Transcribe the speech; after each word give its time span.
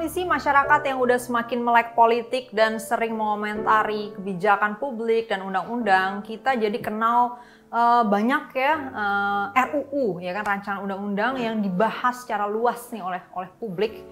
kondisi 0.00 0.24
masyarakat 0.24 0.80
yang 0.88 0.96
udah 0.96 1.20
semakin 1.20 1.60
melek 1.60 1.92
politik 1.92 2.48
dan 2.56 2.80
sering 2.80 3.12
mengomentari 3.12 4.16
kebijakan 4.16 4.80
publik 4.80 5.28
dan 5.28 5.44
undang-undang, 5.44 6.24
kita 6.24 6.56
jadi 6.56 6.80
kenal 6.80 7.36
uh, 7.68 8.00
banyak 8.08 8.48
ya 8.56 8.74
uh, 8.96 9.46
eh, 9.52 9.68
RUU 9.68 10.24
ya 10.24 10.32
kan 10.32 10.48
rancangan 10.48 10.80
undang-undang 10.88 11.36
yang 11.36 11.60
dibahas 11.60 12.24
secara 12.24 12.48
luas 12.48 12.80
nih 12.88 13.04
oleh 13.04 13.20
oleh 13.36 13.52
publik. 13.60 14.08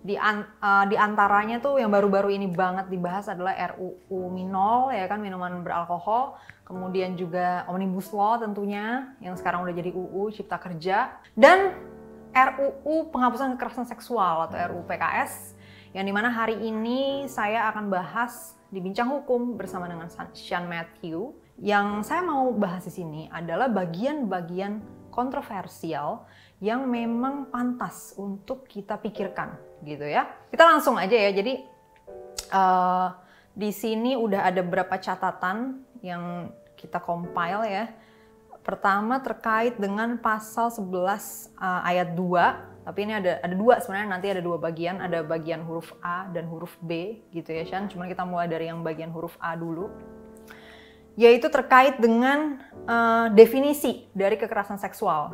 Di, 0.00 0.16
an, 0.16 0.48
uh, 0.64 0.88
di 0.88 0.96
antaranya 0.96 1.60
tuh 1.60 1.76
yang 1.76 1.92
baru-baru 1.92 2.32
ini 2.32 2.48
banget 2.48 2.88
dibahas 2.88 3.28
adalah 3.28 3.52
RUU 3.76 4.32
Minol 4.32 4.96
ya 4.96 5.04
kan 5.12 5.20
minuman 5.20 5.60
beralkohol, 5.60 6.40
kemudian 6.64 7.20
juga 7.20 7.68
Omnibus 7.68 8.08
Law 8.16 8.40
tentunya 8.40 9.12
yang 9.20 9.36
sekarang 9.36 9.60
udah 9.60 9.76
jadi 9.76 9.92
UU 9.92 10.32
Cipta 10.32 10.56
Kerja 10.56 11.20
dan 11.36 11.91
RUU 12.32 13.12
penghapusan 13.12 13.54
kekerasan 13.56 13.84
seksual 13.84 14.48
atau 14.48 14.56
RUU 14.56 14.88
PKS 14.88 15.52
yang 15.92 16.08
di 16.08 16.12
mana 16.12 16.32
hari 16.32 16.56
ini 16.56 17.28
saya 17.28 17.68
akan 17.68 17.92
bahas 17.92 18.56
di 18.72 18.80
bincang 18.80 19.12
hukum 19.12 19.60
bersama 19.60 19.84
dengan 19.84 20.08
Sean 20.32 20.64
Matthew. 20.64 21.36
Yang 21.60 22.08
saya 22.08 22.24
mau 22.24 22.48
bahas 22.56 22.88
di 22.88 22.92
sini 22.96 23.22
adalah 23.28 23.68
bagian-bagian 23.68 24.80
kontroversial 25.12 26.24
yang 26.64 26.88
memang 26.88 27.52
pantas 27.52 28.16
untuk 28.16 28.64
kita 28.64 28.96
pikirkan, 28.96 29.52
gitu 29.84 30.08
ya. 30.08 30.24
Kita 30.48 30.64
langsung 30.64 30.96
aja 30.96 31.12
ya. 31.12 31.28
Jadi 31.36 31.60
uh, 32.56 33.12
di 33.52 33.68
sini 33.68 34.16
udah 34.16 34.48
ada 34.48 34.64
beberapa 34.64 34.96
catatan 34.96 35.84
yang 36.00 36.48
kita 36.72 36.98
compile 36.98 37.68
ya 37.68 37.84
Pertama 38.62 39.18
terkait 39.18 39.74
dengan 39.74 40.14
pasal 40.22 40.70
11 40.70 40.86
uh, 41.58 41.82
ayat 41.82 42.14
2, 42.14 42.72
tapi 42.82 43.06
ini 43.06 43.14
ada 43.14 43.38
ada 43.38 43.54
dua 43.54 43.78
sebenarnya 43.78 44.08
nanti 44.10 44.26
ada 44.26 44.42
dua 44.42 44.58
bagian, 44.58 44.98
ada 44.98 45.22
bagian 45.22 45.62
huruf 45.62 45.94
A 46.02 46.26
dan 46.34 46.50
huruf 46.50 46.74
B 46.82 47.22
gitu 47.30 47.54
ya 47.54 47.62
Shan. 47.62 47.86
Cuman 47.86 48.10
kita 48.10 48.26
mulai 48.26 48.50
dari 48.50 48.66
yang 48.66 48.82
bagian 48.82 49.14
huruf 49.14 49.38
A 49.38 49.54
dulu. 49.54 49.86
Yaitu 51.14 51.46
terkait 51.46 52.02
dengan 52.02 52.58
uh, 52.90 53.30
definisi 53.30 54.10
dari 54.10 54.34
kekerasan 54.34 54.82
seksual. 54.82 55.30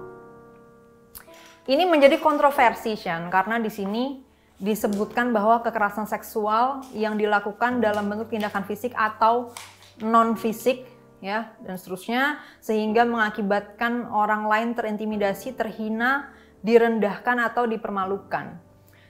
Ini 1.65 1.89
menjadi 1.89 2.21
kontroversi 2.21 2.97
Shan 3.01 3.33
karena 3.33 3.57
di 3.57 3.73
sini 3.73 4.25
disebutkan 4.61 5.33
bahwa 5.33 5.63
kekerasan 5.65 6.05
seksual 6.05 6.85
yang 6.93 7.17
dilakukan 7.17 7.81
dalam 7.81 8.11
bentuk 8.13 8.29
tindakan 8.29 8.67
fisik 8.67 8.93
atau 8.93 9.55
non 10.03 10.37
fisik 10.37 10.98
ya 11.19 11.55
dan 11.63 11.75
seterusnya 11.75 12.39
sehingga 12.63 13.03
mengakibatkan 13.03 14.07
orang 14.11 14.47
lain 14.47 14.69
terintimidasi, 14.75 15.55
terhina, 15.59 16.31
direndahkan 16.63 17.37
atau 17.43 17.67
dipermalukan. 17.67 18.59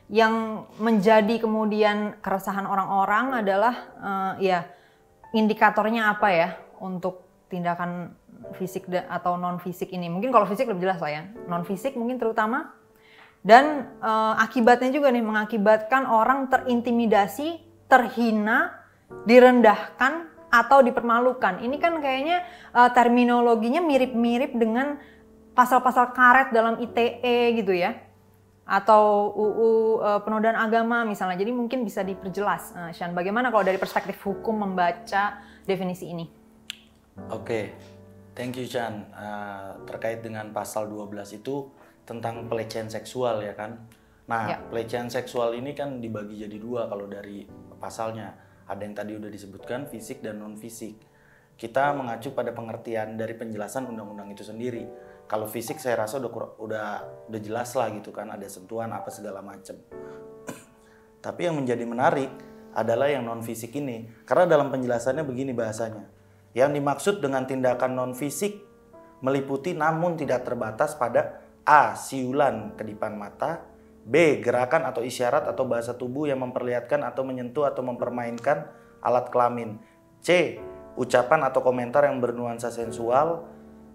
Yang 0.08 0.64
menjadi 0.80 1.36
kemudian 1.36 2.16
keresahan 2.24 2.64
orang-orang 2.64 3.44
adalah 3.44 3.74
uh, 4.00 4.32
ya 4.40 4.64
indikatornya 5.36 6.16
apa 6.16 6.28
ya 6.32 6.48
untuk 6.80 7.28
tindakan 7.52 8.16
fisik 8.56 8.88
atau 8.88 9.36
non 9.36 9.60
fisik 9.60 9.92
ini. 9.92 10.08
Mungkin 10.08 10.32
kalau 10.32 10.48
fisik 10.48 10.68
lebih 10.68 10.88
jelas 10.88 11.00
lah 11.04 11.12
ya. 11.12 11.22
Non 11.44 11.68
fisik 11.68 11.92
mungkin 11.92 12.16
terutama 12.16 12.72
dan 13.44 13.94
uh, 14.02 14.34
akibatnya 14.40 14.90
juga 14.90 15.14
nih 15.14 15.22
mengakibatkan 15.22 16.08
orang 16.08 16.50
terintimidasi, 16.50 17.62
terhina, 17.86 18.74
direndahkan 19.24 20.27
atau 20.48 20.80
dipermalukan. 20.80 21.60
Ini 21.60 21.76
kan 21.76 22.00
kayaknya 22.00 22.44
uh, 22.72 22.90
terminologinya 22.92 23.84
mirip-mirip 23.84 24.56
dengan 24.56 24.96
pasal-pasal 25.52 26.16
karet 26.16 26.48
dalam 26.52 26.80
ITE 26.80 27.58
gitu 27.60 27.72
ya. 27.76 27.96
Atau 28.68 29.32
UU 29.32 29.48
uh, 29.48 29.72
eh, 30.04 30.20
penodaan 30.28 30.60
agama 30.60 31.00
misalnya. 31.08 31.40
Jadi 31.40 31.56
mungkin 31.56 31.88
bisa 31.88 32.04
diperjelas, 32.04 32.76
uh, 32.76 32.92
Shan. 32.92 33.16
Bagaimana 33.16 33.48
kalau 33.48 33.64
dari 33.64 33.80
perspektif 33.80 34.20
hukum 34.20 34.60
membaca 34.60 35.40
definisi 35.64 36.12
ini? 36.12 36.28
Oke, 37.32 37.32
okay. 37.32 37.64
thank 38.36 38.60
you 38.60 38.68
Chan. 38.68 39.08
Uh, 39.16 39.72
terkait 39.88 40.20
dengan 40.20 40.52
pasal 40.52 40.84
12 40.84 41.40
itu 41.40 41.72
tentang 42.04 42.44
pelecehan 42.44 42.92
seksual 42.92 43.40
ya 43.40 43.56
kan. 43.56 43.88
Nah, 44.28 44.44
ya. 44.52 44.56
pelecehan 44.68 45.08
seksual 45.08 45.56
ini 45.56 45.72
kan 45.72 46.04
dibagi 46.04 46.44
jadi 46.44 46.56
dua 46.60 46.84
kalau 46.92 47.08
dari 47.08 47.48
pasalnya 47.80 48.47
ada 48.68 48.84
yang 48.84 48.92
tadi 48.92 49.16
udah 49.16 49.32
disebutkan 49.32 49.88
fisik 49.88 50.20
dan 50.20 50.44
non 50.44 50.54
fisik. 50.60 51.00
Kita 51.58 51.90
mengacu 51.96 52.30
pada 52.36 52.52
pengertian 52.54 53.18
dari 53.18 53.34
penjelasan 53.34 53.88
undang-undang 53.88 54.30
itu 54.30 54.44
sendiri. 54.46 54.86
Kalau 55.26 55.48
fisik 55.48 55.80
saya 55.80 56.04
rasa 56.04 56.20
udah 56.22 56.30
udah 56.60 56.86
udah 57.32 57.40
jelas 57.40 57.74
lah 57.74 57.90
gitu 57.90 58.12
kan, 58.12 58.28
ada 58.30 58.44
sentuhan 58.46 58.92
apa 58.92 59.08
segala 59.08 59.42
macam. 59.42 59.74
Tapi 61.24 61.40
yang 61.48 61.58
menjadi 61.58 61.82
menarik 61.88 62.30
adalah 62.76 63.10
yang 63.10 63.26
non 63.26 63.42
fisik 63.42 63.74
ini, 63.74 64.06
karena 64.28 64.46
dalam 64.46 64.68
penjelasannya 64.70 65.24
begini 65.24 65.56
bahasanya. 65.56 66.06
Yang 66.54 66.70
dimaksud 66.78 67.14
dengan 67.24 67.48
tindakan 67.48 67.90
non 67.96 68.12
fisik 68.14 68.54
meliputi 69.24 69.74
namun 69.74 70.14
tidak 70.14 70.46
terbatas 70.46 70.94
pada 70.94 71.42
A. 71.66 71.98
Siulan 71.98 72.78
kedipan 72.78 73.18
mata 73.18 73.66
B. 74.08 74.40
Gerakan 74.40 74.88
atau 74.88 75.04
isyarat 75.04 75.44
atau 75.44 75.68
bahasa 75.68 75.92
tubuh 75.92 76.24
yang 76.24 76.40
memperlihatkan 76.40 77.04
atau 77.04 77.28
menyentuh 77.28 77.68
atau 77.68 77.84
mempermainkan 77.84 78.64
alat 79.04 79.28
kelamin. 79.28 79.76
C. 80.24 80.56
Ucapan 80.96 81.44
atau 81.44 81.60
komentar 81.60 82.08
yang 82.08 82.16
bernuansa 82.24 82.72
sensual. 82.72 83.44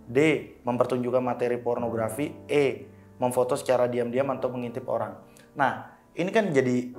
D. 0.05 0.53
Mempertunjukkan 0.61 1.23
materi 1.25 1.57
pornografi. 1.57 2.29
E. 2.45 2.85
Memfoto 3.17 3.57
secara 3.57 3.89
diam-diam 3.89 4.29
atau 4.29 4.53
mengintip 4.53 4.85
orang. 4.85 5.17
Nah, 5.57 5.89
ini 6.13 6.29
kan 6.29 6.53
jadi 6.53 6.93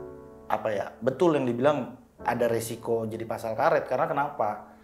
apa 0.51 0.69
ya? 0.75 0.87
Betul 0.99 1.39
yang 1.39 1.47
dibilang 1.47 1.95
ada 2.25 2.49
resiko 2.51 3.05
jadi 3.07 3.23
pasal 3.29 3.55
karet 3.55 3.85
karena 3.87 4.11
kenapa? 4.11 4.75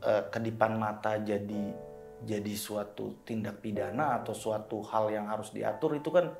E, 0.00 0.12
kedipan 0.30 0.78
mata 0.78 1.18
jadi 1.18 1.74
jadi 2.24 2.54
suatu 2.56 3.20
tindak 3.26 3.60
pidana 3.60 4.22
atau 4.22 4.32
suatu 4.32 4.80
hal 4.86 5.12
yang 5.12 5.28
harus 5.28 5.52
diatur 5.52 5.98
itu 5.98 6.08
kan 6.08 6.32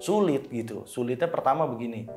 sulit 0.00 0.48
gitu. 0.48 0.88
Sulitnya 0.88 1.28
pertama 1.28 1.68
begini, 1.68 2.08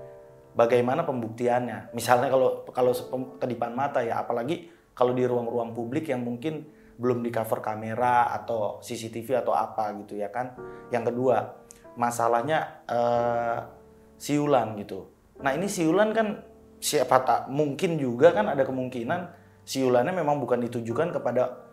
bagaimana 0.55 1.03
pembuktiannya? 1.03 1.91
Misalnya 1.91 2.31
kalau 2.31 2.63
kalau 2.71 2.93
kedipan 3.37 3.75
mata 3.75 3.99
ya, 3.99 4.23
apalagi 4.23 4.71
kalau 4.95 5.11
di 5.11 5.27
ruang-ruang 5.27 5.75
publik 5.75 6.09
yang 6.09 6.23
mungkin 6.23 6.63
belum 6.97 7.25
di 7.25 7.29
cover 7.33 7.59
kamera 7.59 8.31
atau 8.31 8.79
CCTV 8.79 9.43
atau 9.43 9.51
apa 9.51 9.91
gitu 9.99 10.15
ya 10.15 10.31
kan. 10.31 10.55
Yang 10.89 11.13
kedua, 11.13 11.37
masalahnya 11.99 12.87
uh, 12.87 13.59
siulan 14.15 14.79
gitu. 14.79 15.11
Nah 15.43 15.51
ini 15.51 15.67
siulan 15.67 16.15
kan 16.15 16.39
siapa 16.79 17.21
tak 17.27 17.41
mungkin 17.51 17.99
juga 17.99 18.35
kan 18.35 18.47
ada 18.51 18.63
kemungkinan 18.67 19.31
siulannya 19.63 20.11
memang 20.11 20.39
bukan 20.43 20.59
ditujukan 20.67 21.15
kepada 21.15 21.63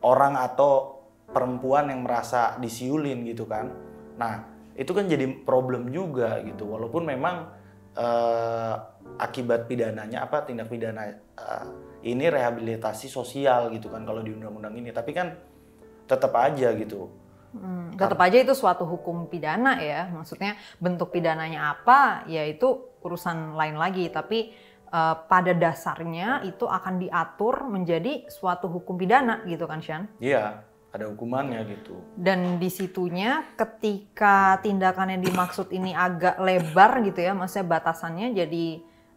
orang 0.00 0.40
atau 0.40 1.04
perempuan 1.28 1.88
yang 1.88 2.04
merasa 2.04 2.56
disiulin 2.60 3.24
gitu 3.24 3.48
kan. 3.48 3.72
Nah 4.20 4.53
itu 4.74 4.90
kan 4.90 5.06
jadi 5.06 5.26
problem 5.46 5.90
juga 5.94 6.42
gitu. 6.42 6.66
Walaupun 6.66 7.06
memang 7.06 7.50
uh, 7.94 8.74
akibat 9.18 9.70
pidananya 9.70 10.26
apa 10.26 10.42
tindak 10.42 10.66
pidana 10.66 11.14
uh, 11.38 11.66
ini 12.02 12.26
rehabilitasi 12.26 13.06
sosial 13.06 13.70
gitu 13.70 13.88
kan 13.88 14.02
kalau 14.02 14.20
di 14.20 14.34
undang-undang 14.34 14.74
ini. 14.74 14.90
Tapi 14.90 15.10
kan 15.14 15.38
tetap 16.10 16.34
aja 16.34 16.74
gitu. 16.74 17.08
Hmm, 17.54 17.94
tetap 17.94 18.18
aja 18.18 18.42
itu 18.42 18.50
suatu 18.50 18.82
hukum 18.82 19.30
pidana 19.30 19.78
ya. 19.78 20.10
Maksudnya 20.10 20.58
bentuk 20.82 21.14
pidananya 21.14 21.78
apa 21.78 22.26
ya 22.26 22.42
itu 22.42 22.98
urusan 23.00 23.54
lain 23.54 23.78
lagi. 23.78 24.10
Tapi 24.10 24.50
uh, 24.90 25.14
pada 25.30 25.54
dasarnya 25.54 26.42
itu 26.42 26.66
akan 26.66 26.98
diatur 26.98 27.62
menjadi 27.70 28.26
suatu 28.26 28.66
hukum 28.66 28.98
pidana 28.98 29.46
gitu 29.46 29.70
kan 29.70 29.78
Shan? 29.78 30.10
Iya 30.18 30.73
ada 30.94 31.10
hukumannya 31.10 31.58
gitu. 31.74 31.98
Dan 32.14 32.62
di 32.62 32.70
situnya 32.70 33.42
ketika 33.58 34.62
tindakan 34.62 35.18
yang 35.18 35.26
dimaksud 35.26 35.74
ini 35.74 35.90
agak 35.90 36.38
lebar 36.38 37.02
gitu 37.02 37.18
ya, 37.18 37.34
maksudnya 37.34 37.66
batasannya 37.66 38.30
jadi 38.30 38.66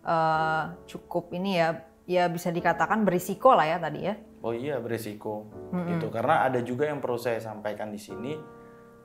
uh, 0.01 0.63
cukup 0.89 1.29
ini 1.37 1.61
ya, 1.61 1.85
ya 2.09 2.25
bisa 2.33 2.49
dikatakan 2.49 3.05
berisiko 3.05 3.53
lah 3.53 3.69
ya 3.69 3.77
tadi 3.77 4.09
ya. 4.09 4.17
Oh 4.41 4.57
iya 4.57 4.81
berisiko 4.81 5.45
mm-hmm. 5.69 5.89
gitu, 5.93 6.07
karena 6.09 6.49
ada 6.49 6.65
juga 6.65 6.89
yang 6.89 6.97
perlu 6.97 7.21
saya 7.21 7.37
sampaikan 7.37 7.93
di 7.93 8.01
sini. 8.01 8.33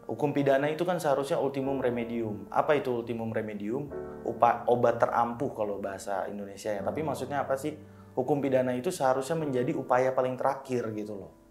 Hukum 0.03 0.33
pidana 0.35 0.67
itu 0.67 0.83
kan 0.83 0.99
seharusnya 0.99 1.39
ultimum 1.39 1.79
remedium. 1.79 2.49
Apa 2.51 2.75
itu 2.75 2.91
ultimum 2.91 3.31
remedium? 3.31 3.87
Upa, 4.27 4.67
obat 4.67 4.99
terampuh 4.99 5.55
kalau 5.55 5.79
bahasa 5.79 6.27
Indonesia 6.27 6.75
ya. 6.75 6.83
Tapi 6.83 7.07
maksudnya 7.07 7.47
apa 7.47 7.55
sih? 7.55 7.77
Hukum 8.13 8.43
pidana 8.43 8.77
itu 8.77 8.93
seharusnya 8.93 9.39
menjadi 9.39 9.73
upaya 9.73 10.13
paling 10.13 10.37
terakhir 10.37 10.91
gitu 10.93 11.17
loh 11.17 11.42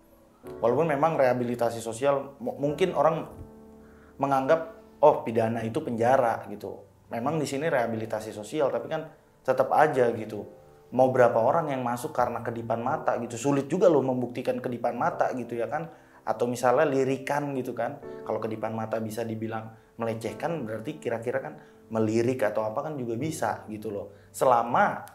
Walaupun 0.41 0.89
memang 0.89 1.17
rehabilitasi 1.21 1.77
sosial 1.77 2.37
mungkin 2.41 2.97
orang 2.97 3.29
menganggap 4.17 4.73
oh 5.01 5.21
pidana 5.21 5.61
itu 5.61 5.81
penjara 5.81 6.45
gitu. 6.49 6.81
Memang 7.13 7.37
di 7.37 7.45
sini 7.45 7.69
rehabilitasi 7.69 8.33
sosial 8.33 8.73
tapi 8.73 8.89
kan 8.89 9.05
tetap 9.41 9.69
aja 9.73 10.09
gitu. 10.13 10.45
Mau 10.91 11.13
berapa 11.13 11.37
orang 11.37 11.71
yang 11.71 11.85
masuk 11.85 12.13
karena 12.13 12.41
kedipan 12.41 12.81
mata 12.81 13.17
gitu. 13.21 13.37
Sulit 13.37 13.69
juga 13.69 13.89
loh 13.89 14.01
membuktikan 14.01 14.57
kedipan 14.57 14.97
mata 14.97 15.29
gitu 15.37 15.57
ya 15.57 15.69
kan. 15.69 15.89
Atau 16.21 16.45
misalnya 16.49 16.85
lirikan 16.89 17.53
gitu 17.57 17.73
kan. 17.73 18.01
Kalau 18.25 18.41
kedipan 18.41 18.73
mata 18.73 19.01
bisa 19.01 19.25
dibilang 19.25 19.73
melecehkan 19.97 20.65
berarti 20.65 20.97
kira-kira 20.97 21.39
kan 21.41 21.53
melirik 21.91 22.41
atau 22.47 22.65
apa 22.65 22.89
kan 22.89 22.93
juga 22.97 23.13
bisa 23.19 23.67
gitu 23.67 23.91
loh. 23.91 24.29
Selama 24.31 25.05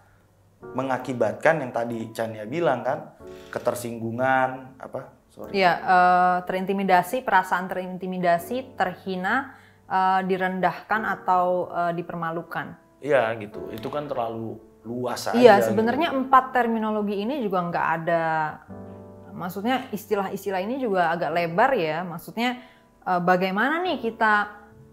mengakibatkan 0.63 1.61
yang 1.61 1.73
tadi 1.73 2.11
Chania 2.17 2.49
bilang 2.49 2.81
kan 2.81 3.17
ketersinggungan 3.53 4.81
apa 4.81 5.13
sorry. 5.29 5.53
Ya 5.53 5.73
uh, 5.85 6.37
terintimidasi 6.49 7.23
perasaan 7.23 7.69
terintimidasi 7.69 8.77
terhina 8.77 9.57
uh, 9.89 10.21
direndahkan 10.25 11.03
atau 11.05 11.69
uh, 11.71 11.93
dipermalukan. 11.93 12.77
Iya 13.05 13.37
gitu. 13.41 13.69
Itu 13.73 13.93
kan 13.93 14.09
terlalu 14.09 14.57
luas 14.87 15.27
aja 15.27 15.35
iya 15.35 15.55
gitu. 15.59 15.75
sebenarnya 15.75 16.15
gitu. 16.15 16.19
empat 16.25 16.55
terminologi 16.55 17.21
ini 17.21 17.43
juga 17.45 17.59
nggak 17.69 17.87
ada. 18.03 18.25
Maksudnya 19.37 19.93
istilah-istilah 19.93 20.61
ini 20.65 20.81
juga 20.81 21.13
agak 21.13 21.31
lebar 21.37 21.71
ya. 21.77 22.01
Maksudnya 22.01 22.65
uh, 23.05 23.21
bagaimana 23.21 23.85
nih 23.85 24.01
kita 24.01 24.35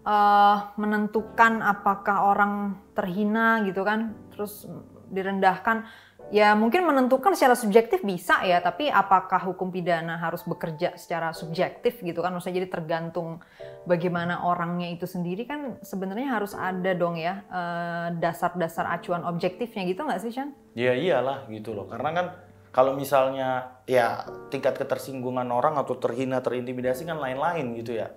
uh, 0.04 0.76
menentukan 0.76 1.64
apakah 1.64 2.36
orang 2.36 2.76
terhina 2.92 3.64
gitu 3.64 3.80
kan? 3.80 4.12
Terus 4.34 4.68
direndahkan 5.14 5.86
ya 6.32 6.56
mungkin 6.56 6.88
menentukan 6.88 7.36
secara 7.36 7.52
subjektif 7.52 8.00
bisa 8.00 8.40
ya 8.48 8.56
tapi 8.64 8.88
apakah 8.88 9.44
hukum 9.52 9.68
pidana 9.68 10.16
harus 10.16 10.40
bekerja 10.48 10.96
secara 10.96 11.36
subjektif 11.36 12.00
gitu 12.00 12.24
kan? 12.24 12.32
Maksudnya 12.32 12.64
jadi 12.64 12.68
tergantung 12.70 13.44
bagaimana 13.84 14.48
orangnya 14.48 14.88
itu 14.88 15.04
sendiri 15.04 15.44
kan 15.44 15.76
sebenarnya 15.84 16.40
harus 16.40 16.56
ada 16.56 16.92
dong 16.96 17.20
ya 17.20 17.44
eh, 17.48 18.08
dasar-dasar 18.18 18.88
acuan 18.88 19.24
objektifnya 19.26 19.84
gitu 19.84 20.04
nggak 20.04 20.20
sih 20.24 20.32
Chan? 20.32 20.50
Ya 20.74 20.96
iyalah 20.96 21.44
gitu 21.52 21.76
loh. 21.76 21.86
Karena 21.86 22.10
kan 22.14 22.26
kalau 22.74 22.96
misalnya 22.96 23.78
ya 23.86 24.26
tingkat 24.50 24.80
ketersinggungan 24.80 25.46
orang 25.52 25.78
atau 25.78 25.94
terhina 25.94 26.40
terintimidasi 26.40 27.06
kan 27.06 27.20
lain-lain 27.20 27.78
gitu 27.78 28.00
ya. 28.00 28.10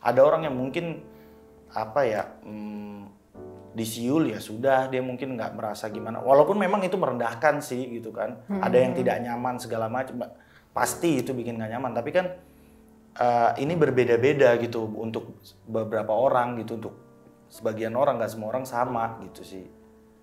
Ada 0.00 0.22
orang 0.22 0.46
yang 0.46 0.56
mungkin 0.56 1.02
apa 1.68 2.00
ya 2.08 2.22
hmm, 2.48 3.07
disiul 3.76 4.32
ya 4.32 4.40
sudah 4.40 4.88
dia 4.88 5.04
mungkin 5.04 5.36
nggak 5.36 5.52
merasa 5.56 5.88
gimana 5.92 6.20
walaupun 6.24 6.56
memang 6.56 6.84
itu 6.84 6.96
merendahkan 6.96 7.60
sih 7.60 8.00
gitu 8.00 8.12
kan 8.12 8.40
hmm. 8.48 8.64
ada 8.64 8.76
yang 8.76 8.92
tidak 8.96 9.16
nyaman 9.20 9.60
segala 9.60 9.86
macam 9.92 10.24
pasti 10.72 11.20
itu 11.20 11.36
bikin 11.36 11.60
nggak 11.60 11.76
nyaman 11.76 11.92
tapi 11.92 12.10
kan 12.12 12.26
uh, 13.18 13.52
ini 13.60 13.74
berbeda-beda 13.76 14.56
gitu 14.62 14.88
untuk 14.98 15.40
beberapa 15.68 16.12
orang 16.14 16.60
gitu 16.62 16.80
untuk 16.80 16.94
sebagian 17.48 17.96
orang 17.96 18.20
nggak 18.20 18.32
semua 18.32 18.48
orang 18.52 18.64
sama 18.68 19.20
gitu 19.24 19.42
sih 19.44 19.64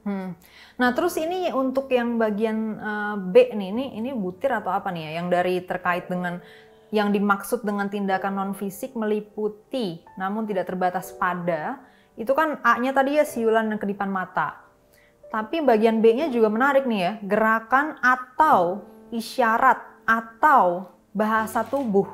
Hmm. 0.05 0.37
Nah 0.77 0.93
terus 0.93 1.17
ini 1.17 1.49
untuk 1.49 1.89
yang 1.89 2.21
bagian 2.21 2.77
uh, 2.77 3.17
B 3.17 3.49
nih, 3.57 3.73
ini 3.73 3.85
ini 3.97 4.13
butir 4.13 4.53
atau 4.53 4.69
apa 4.69 4.93
nih 4.93 5.09
ya? 5.09 5.11
Yang 5.17 5.27
dari 5.33 5.55
terkait 5.65 6.05
dengan 6.05 6.45
yang 6.93 7.09
dimaksud 7.09 7.65
dengan 7.65 7.89
tindakan 7.89 8.37
non 8.37 8.53
fisik 8.53 8.93
meliputi, 8.93 10.05
namun 10.13 10.45
tidak 10.45 10.69
terbatas 10.69 11.09
pada 11.09 11.81
itu 12.15 12.31
kan 12.31 12.59
A-nya 12.63 12.95
tadi 12.95 13.19
ya 13.19 13.27
siulan 13.27 13.67
dan 13.67 13.77
kedipan 13.79 14.07
mata. 14.07 14.63
Tapi 15.27 15.59
bagian 15.59 15.99
B-nya 15.99 16.31
juga 16.31 16.47
menarik 16.47 16.87
nih 16.87 16.99
ya, 17.01 17.13
gerakan 17.27 17.99
atau 17.99 18.87
isyarat 19.11 19.83
atau 20.07 20.87
bahasa 21.11 21.67
tubuh 21.67 22.07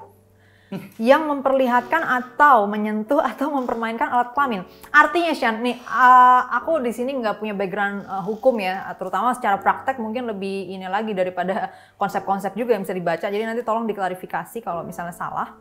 yang 1.12 1.30
memperlihatkan 1.30 2.01
atau 2.01 2.65
menyentuh 2.65 3.21
atau 3.21 3.53
mempermainkan 3.53 4.09
alat 4.09 4.33
kelamin. 4.33 4.65
Artinya 4.89 5.38
Shan, 5.38 5.62
nih 5.62 5.77
uh, 5.86 6.50
aku 6.50 6.81
di 6.81 6.89
sini 6.95 7.13
nggak 7.19 7.38
punya 7.38 7.54
background 7.54 8.07
uh, 8.07 8.24
hukum 8.25 8.57
ya, 8.57 8.89
terutama 8.97 9.36
secara 9.38 9.62
praktek 9.62 10.01
mungkin 10.01 10.25
lebih 10.25 10.71
ini 10.71 10.89
lagi 10.89 11.13
daripada 11.13 11.69
konsep-konsep 12.01 12.57
juga 12.57 12.74
yang 12.74 12.88
bisa 12.88 12.95
dibaca. 12.95 13.27
Jadi 13.27 13.44
nanti 13.44 13.62
tolong 13.62 13.86
diklarifikasi 13.86 14.63
kalau 14.63 14.81
misalnya 14.81 15.13
salah. 15.13 15.54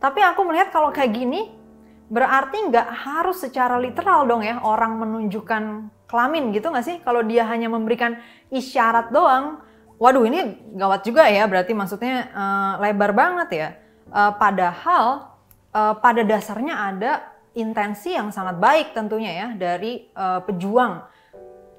Tapi 0.00 0.20
aku 0.24 0.40
melihat 0.48 0.72
kalau 0.72 0.88
kayak 0.94 1.12
gini 1.12 1.59
berarti 2.10 2.58
nggak 2.68 2.88
harus 3.06 3.38
secara 3.38 3.78
literal 3.78 4.26
dong 4.26 4.42
ya 4.42 4.58
orang 4.66 4.98
menunjukkan 4.98 5.88
kelamin 6.10 6.50
gitu 6.50 6.68
nggak 6.74 6.86
sih? 6.86 6.96
Kalau 7.06 7.22
dia 7.22 7.46
hanya 7.46 7.70
memberikan 7.70 8.18
isyarat 8.50 9.14
doang, 9.14 9.62
waduh 9.96 10.26
ini 10.26 10.58
gawat 10.74 11.06
juga 11.06 11.30
ya. 11.30 11.46
Berarti 11.46 11.70
maksudnya 11.70 12.28
uh, 12.34 12.72
lebar 12.82 13.14
banget 13.14 13.48
ya. 13.54 13.68
Uh, 14.10 14.34
padahal 14.34 15.30
uh, 15.70 15.94
pada 16.02 16.26
dasarnya 16.26 16.74
ada 16.74 17.12
intensi 17.54 18.14
yang 18.14 18.34
sangat 18.34 18.58
baik 18.58 18.90
tentunya 18.90 19.30
ya 19.30 19.48
dari 19.54 20.10
uh, 20.18 20.42
pejuang 20.42 21.06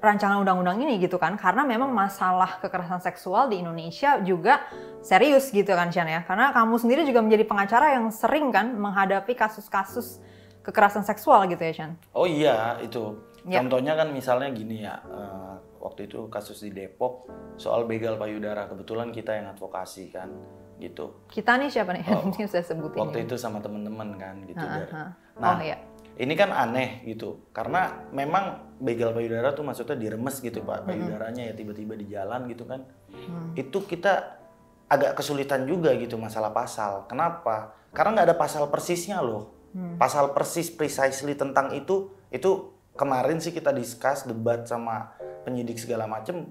rancangan 0.02 0.42
undang-undang 0.42 0.82
ini 0.82 0.98
gitu 0.98 1.14
kan 1.14 1.38
karena 1.38 1.62
memang 1.62 1.94
masalah 1.94 2.58
kekerasan 2.58 2.98
seksual 2.98 3.46
di 3.46 3.62
Indonesia 3.62 4.18
juga 4.26 4.66
serius 4.98 5.54
gitu 5.54 5.70
kan 5.70 5.94
Chan 5.94 6.10
ya 6.10 6.26
karena 6.26 6.50
kamu 6.50 6.74
sendiri 6.74 7.06
juga 7.06 7.22
menjadi 7.22 7.46
pengacara 7.46 7.94
yang 7.94 8.10
sering 8.10 8.50
kan 8.50 8.74
menghadapi 8.74 9.38
kasus-kasus 9.38 10.18
kekerasan 10.66 11.06
seksual 11.06 11.46
gitu 11.46 11.62
ya 11.62 11.72
Chan? 11.72 11.90
Oh 12.18 12.26
iya 12.26 12.82
itu 12.82 13.14
ya. 13.46 13.62
contohnya 13.62 13.94
kan 13.94 14.10
misalnya 14.10 14.50
gini 14.50 14.82
ya 14.82 14.98
uh, 15.06 15.54
waktu 15.78 16.10
itu 16.10 16.26
kasus 16.26 16.66
di 16.66 16.74
Depok 16.74 17.30
soal 17.54 17.86
begal 17.86 18.18
payudara 18.18 18.66
kebetulan 18.66 19.14
kita 19.14 19.38
yang 19.38 19.54
advokasi 19.54 20.10
kan 20.10 20.34
gitu. 20.82 21.30
Kita 21.30 21.62
nih 21.62 21.70
siapa 21.70 21.94
nih? 21.94 22.02
Oh, 22.10 22.26
Ini 22.34 22.50
saya 22.50 22.66
sebutin. 22.66 22.98
Waktu 22.98 23.22
ya. 23.22 23.24
itu 23.30 23.34
sama 23.38 23.62
teman-teman 23.62 24.18
kan 24.18 24.34
gitu. 24.50 24.58
Uh, 24.58 24.82
uh, 24.90 25.10
Nah, 25.32 25.56
oh, 25.56 25.64
iya 25.64 25.80
ini 26.20 26.34
kan 26.36 26.52
aneh 26.52 27.04
gitu. 27.08 27.48
Karena 27.54 28.08
memang 28.12 28.76
begal 28.82 29.14
payudara 29.16 29.54
tuh 29.56 29.64
maksudnya 29.64 29.96
diremes 29.96 30.42
gitu 30.42 30.60
pak. 30.60 30.84
Payudaranya 30.84 31.52
ya 31.52 31.54
tiba-tiba 31.56 31.94
di 31.96 32.06
jalan 32.10 32.48
gitu 32.50 32.64
kan. 32.68 32.82
Hmm. 33.12 33.52
itu 33.52 33.84
kita 33.84 34.40
agak 34.88 35.20
kesulitan 35.20 35.68
juga 35.68 35.92
gitu 35.96 36.16
masalah 36.16 36.50
pasal. 36.50 37.04
Kenapa? 37.06 37.76
Karena 37.92 38.20
nggak 38.20 38.26
ada 38.32 38.36
pasal 38.36 38.68
persisnya 38.72 39.20
loh. 39.20 39.60
Hmm. 39.72 39.96
pasal 39.96 40.36
persis 40.36 40.68
precisely 40.68 41.32
tentang 41.32 41.72
itu 41.72 42.12
itu 42.28 42.76
kemarin 42.92 43.40
sih 43.40 43.56
kita 43.56 43.72
discuss 43.72 44.28
debat 44.28 44.68
sama 44.68 45.16
penyidik 45.48 45.80
segala 45.80 46.04
macem 46.04 46.44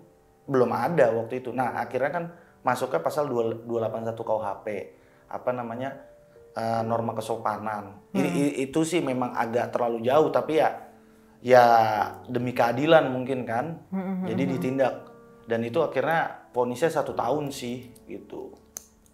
belum 0.50 0.74
ada 0.74 1.14
waktu 1.14 1.46
itu. 1.46 1.54
Nah 1.54 1.78
akhirnya 1.78 2.10
kan 2.10 2.26
masuknya 2.66 3.02
pasal 3.02 3.30
281 3.30 4.18
KUHP 4.18 4.68
apa 5.32 5.50
namanya 5.54 6.11
uh, 6.56 6.82
norma 6.84 7.16
kesopanan. 7.16 8.00
Hmm. 8.12 8.18
Ini 8.18 8.64
itu 8.64 8.82
sih 8.84 9.00
memang 9.00 9.36
agak 9.36 9.76
terlalu 9.76 10.04
jauh 10.06 10.30
tapi 10.32 10.60
ya 10.60 10.70
ya 11.42 11.66
demi 12.28 12.52
keadilan 12.54 13.10
mungkin 13.12 13.44
kan. 13.48 13.82
Hmm. 13.90 14.02
hmm, 14.02 14.16
hmm 14.22 14.28
Jadi 14.32 14.44
hmm. 14.44 14.52
ditindak 14.58 14.96
dan 15.50 15.60
itu 15.66 15.80
akhirnya 15.84 16.48
ponisnya 16.56 16.92
satu 16.92 17.12
tahun 17.12 17.52
sih 17.52 17.92
gitu. 18.08 18.56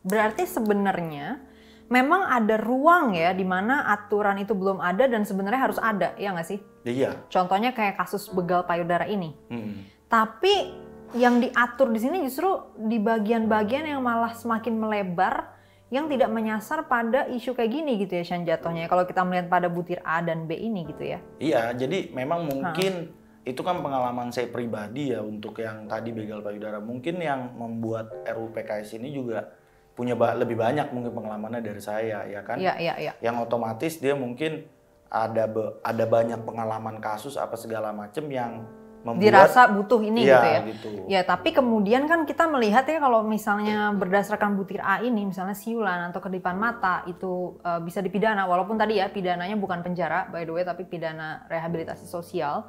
Berarti 0.06 0.46
sebenarnya 0.48 1.41
memang 1.88 2.27
ada 2.27 2.60
ruang 2.60 3.15
ya 3.15 3.32
di 3.32 3.48
mana 3.48 3.88
aturan 3.88 4.39
itu 4.44 4.51
belum 4.51 4.84
ada 4.84 5.08
dan 5.08 5.24
sebenarnya 5.24 5.62
harus 5.72 5.79
ada 5.79 6.13
ya 6.20 6.36
nggak 6.36 6.48
sih? 6.48 6.60
Iya. 6.84 7.27
Contohnya 7.32 7.72
kayak 7.72 8.00
kasus 8.00 8.27
begal 8.32 8.67
payudara 8.67 9.08
ini. 9.08 9.36
Hmm. 9.51 9.88
Tapi 10.08 10.86
yang 11.15 11.39
diatur 11.39 11.88
di 11.96 12.00
sini 12.03 12.17
justru 12.27 12.51
di 12.75 13.00
bagian-bagian 13.00 13.88
yang 13.88 14.03
malah 14.03 14.36
semakin 14.36 14.75
melebar 14.75 15.56
yang 15.88 16.12
tidak 16.12 16.27
menyasar 16.27 16.84
pada 16.91 17.32
isu 17.32 17.56
kayak 17.56 17.72
gini 17.72 17.96
gitu 18.03 18.20
ya 18.20 18.24
Shan 18.27 18.44
jatuhnya 18.44 18.91
kalau 18.91 19.08
kita 19.08 19.24
melihat 19.24 19.48
pada 19.48 19.72
butir 19.72 20.03
A 20.03 20.20
dan 20.20 20.44
B 20.44 20.60
ini 20.60 20.84
gitu 20.84 21.03
ya. 21.03 21.20
Iya, 21.39 21.72
jadi 21.79 22.12
memang 22.12 22.44
mungkin 22.44 22.94
ha. 23.08 23.48
itu 23.48 23.62
kan 23.63 23.79
pengalaman 23.79 24.27
saya 24.36 24.51
pribadi 24.51 25.15
ya 25.15 25.24
untuk 25.24 25.63
yang 25.63 25.88
tadi 25.88 26.12
begal 26.12 26.44
payudara. 26.44 26.84
Mungkin 26.84 27.24
yang 27.24 27.56
membuat 27.56 28.12
RUU 28.27 28.51
PKS 28.51 29.00
ini 29.00 29.15
juga 29.15 29.48
punya 29.96 30.13
lebih 30.13 30.60
banyak 30.60 30.91
mungkin 30.91 31.15
pengalamannya 31.15 31.63
dari 31.63 31.79
saya 31.79 32.27
ya 32.27 32.44
kan. 32.44 32.60
Iya, 32.60 32.75
iya, 32.84 32.94
iya. 33.00 33.13
Yang 33.24 33.48
otomatis 33.48 33.96
dia 34.03 34.12
mungkin 34.12 34.67
ada 35.08 35.48
ada 35.88 36.06
banyak 36.06 36.44
pengalaman 36.44 37.00
kasus 37.00 37.39
apa 37.39 37.56
segala 37.56 37.96
macam 37.96 38.27
yang 38.27 38.67
membuat 39.07 39.23
dirasa 39.23 39.71
butuh 39.71 40.03
ini 40.03 40.27
ya, 40.27 40.35
gitu 40.35 40.47
ya. 40.47 40.59
Gitu. 40.67 40.87
Ya, 41.07 41.21
tapi 41.23 41.55
kemudian 41.55 42.03
kan 42.11 42.27
kita 42.27 42.43
melihat 42.51 42.83
ya 42.83 42.99
kalau 42.99 43.23
misalnya 43.23 43.95
berdasarkan 43.95 44.59
butir 44.59 44.83
A 44.83 44.99
ini 44.99 45.23
misalnya 45.23 45.55
siulan 45.55 46.11
atau 46.11 46.19
kedipan 46.19 46.59
mata 46.59 47.07
itu 47.07 47.55
uh, 47.63 47.79
bisa 47.79 48.03
dipidana 48.03 48.43
walaupun 48.43 48.75
tadi 48.75 48.99
ya 48.99 49.07
pidananya 49.07 49.55
bukan 49.55 49.79
penjara 49.79 50.27
by 50.27 50.43
the 50.43 50.51
way 50.51 50.67
tapi 50.67 50.83
pidana 50.83 51.47
rehabilitasi 51.47 52.03
sosial. 52.03 52.67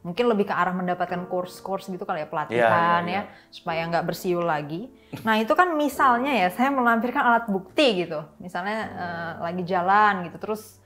Mungkin 0.00 0.32
lebih 0.32 0.48
ke 0.48 0.54
arah 0.56 0.72
mendapatkan 0.72 1.28
course-course 1.28 1.92
gitu 1.92 2.08
kali 2.08 2.24
ya 2.24 2.28
pelatihan 2.32 3.04
ya, 3.04 3.04
ya, 3.04 3.04
ya, 3.04 3.22
ya 3.28 3.52
supaya 3.52 3.84
nggak 3.84 4.08
bersiul 4.08 4.48
lagi. 4.48 4.88
Nah, 5.28 5.36
itu 5.36 5.52
kan 5.52 5.76
misalnya 5.76 6.32
ya 6.32 6.48
saya 6.48 6.72
melampirkan 6.72 7.20
alat 7.20 7.44
bukti 7.52 8.08
gitu. 8.08 8.24
Misalnya 8.40 8.78
uh, 8.96 9.32
lagi 9.44 9.60
jalan 9.68 10.24
gitu 10.24 10.40
terus 10.40 10.80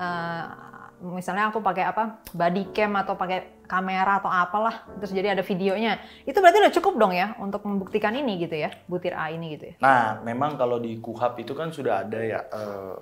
uh, 0.00 0.73
misalnya 1.04 1.52
aku 1.52 1.60
pakai 1.60 1.84
apa 1.84 2.24
body 2.32 2.72
cam 2.72 2.96
atau 2.96 3.14
pakai 3.14 3.64
kamera 3.68 4.24
atau 4.24 4.32
apalah 4.32 4.88
terus 4.96 5.12
jadi 5.12 5.36
ada 5.36 5.44
videonya. 5.44 6.00
Itu 6.24 6.40
berarti 6.40 6.64
udah 6.64 6.74
cukup 6.80 6.94
dong 6.96 7.12
ya 7.12 7.36
untuk 7.36 7.64
membuktikan 7.68 8.16
ini 8.16 8.40
gitu 8.40 8.56
ya 8.56 8.72
butir 8.88 9.12
A 9.12 9.28
ini 9.28 9.60
gitu 9.60 9.64
ya? 9.70 9.74
Nah 9.84 10.24
memang 10.24 10.56
kalau 10.56 10.80
di 10.80 10.96
kuhap 10.98 11.36
itu 11.36 11.52
kan 11.52 11.68
sudah 11.68 12.08
ada 12.08 12.20
ya 12.24 12.40
uh, 12.48 12.96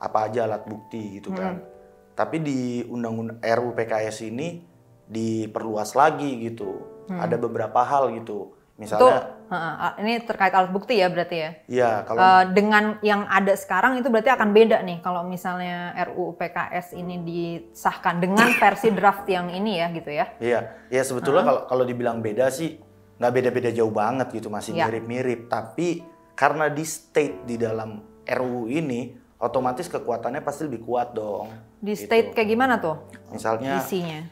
apa 0.00 0.18
aja 0.32 0.48
alat 0.48 0.64
bukti 0.64 1.20
gitu 1.20 1.30
kan. 1.36 1.60
Hmm. 1.60 1.72
tapi 2.14 2.38
di 2.38 2.86
undang-undang 2.86 3.42
RUU 3.42 3.74
PKS 3.74 4.30
ini 4.30 4.62
diperluas 5.10 5.98
lagi 5.98 6.38
gitu. 6.40 6.94
Hmm. 7.04 7.20
ada 7.20 7.36
beberapa 7.36 7.84
hal 7.84 8.16
gitu 8.16 8.53
Misalnya 8.74 9.30
itu, 9.46 9.54
uh, 9.54 9.94
ini 10.02 10.12
terkait 10.26 10.50
alat 10.50 10.74
bukti 10.74 10.98
ya 10.98 11.06
berarti 11.06 11.36
ya. 11.38 11.50
Iya, 11.70 11.90
kalau 12.10 12.18
uh, 12.18 12.44
dengan 12.50 12.98
yang 13.06 13.22
ada 13.30 13.54
sekarang 13.54 14.02
itu 14.02 14.10
berarti 14.10 14.34
akan 14.34 14.50
beda 14.50 14.82
nih 14.82 14.98
kalau 14.98 15.22
misalnya 15.22 15.94
RUU 16.10 16.34
PKS 16.34 16.98
ini 16.98 17.22
disahkan 17.22 18.18
dengan 18.18 18.50
versi 18.58 18.90
draft 18.90 19.30
yang 19.30 19.46
ini 19.54 19.78
ya 19.78 19.86
gitu 19.94 20.10
ya. 20.10 20.26
Iya, 20.42 20.90
ya 20.90 21.02
sebetulnya 21.06 21.46
kalau 21.46 21.60
uh. 21.62 21.66
kalau 21.70 21.84
dibilang 21.86 22.18
beda 22.18 22.50
sih 22.50 22.82
nggak 23.14 23.32
beda-beda 23.32 23.70
jauh 23.70 23.94
banget 23.94 24.34
gitu, 24.34 24.50
masih 24.50 24.74
iya. 24.74 24.90
mirip-mirip. 24.90 25.46
Ya. 25.46 25.62
Tapi 25.62 26.02
karena 26.34 26.66
di 26.66 26.82
state 26.82 27.46
di 27.46 27.54
dalam 27.54 28.02
RUU 28.26 28.66
ini 28.66 29.14
otomatis 29.38 29.86
kekuatannya 29.86 30.42
pasti 30.42 30.66
lebih 30.66 30.82
kuat 30.82 31.14
dong. 31.14 31.46
Di 31.78 31.94
gitu. 31.94 32.10
state 32.10 32.34
kayak 32.34 32.48
gimana 32.50 32.82
tuh? 32.82 33.06
Misalnya 33.30 33.78
Isinya. 33.78 34.26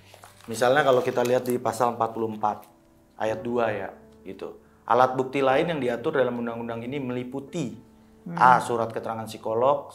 Misalnya 0.51 0.83
kalau 0.83 0.99
kita 0.99 1.23
lihat 1.23 1.47
di 1.47 1.63
pasal 1.63 1.95
44 1.95 2.67
ayat 3.23 3.39
2 3.39 3.79
ya 3.79 4.01
gitu. 4.26 4.59
Alat 4.88 5.14
bukti 5.14 5.38
lain 5.38 5.71
yang 5.71 5.81
diatur 5.83 6.19
dalam 6.19 6.43
undang-undang 6.43 6.83
ini 6.83 6.99
meliputi 6.99 7.79
hmm. 8.26 8.35
A. 8.38 8.59
Surat 8.59 8.91
keterangan 8.91 9.26
psikolog 9.31 9.95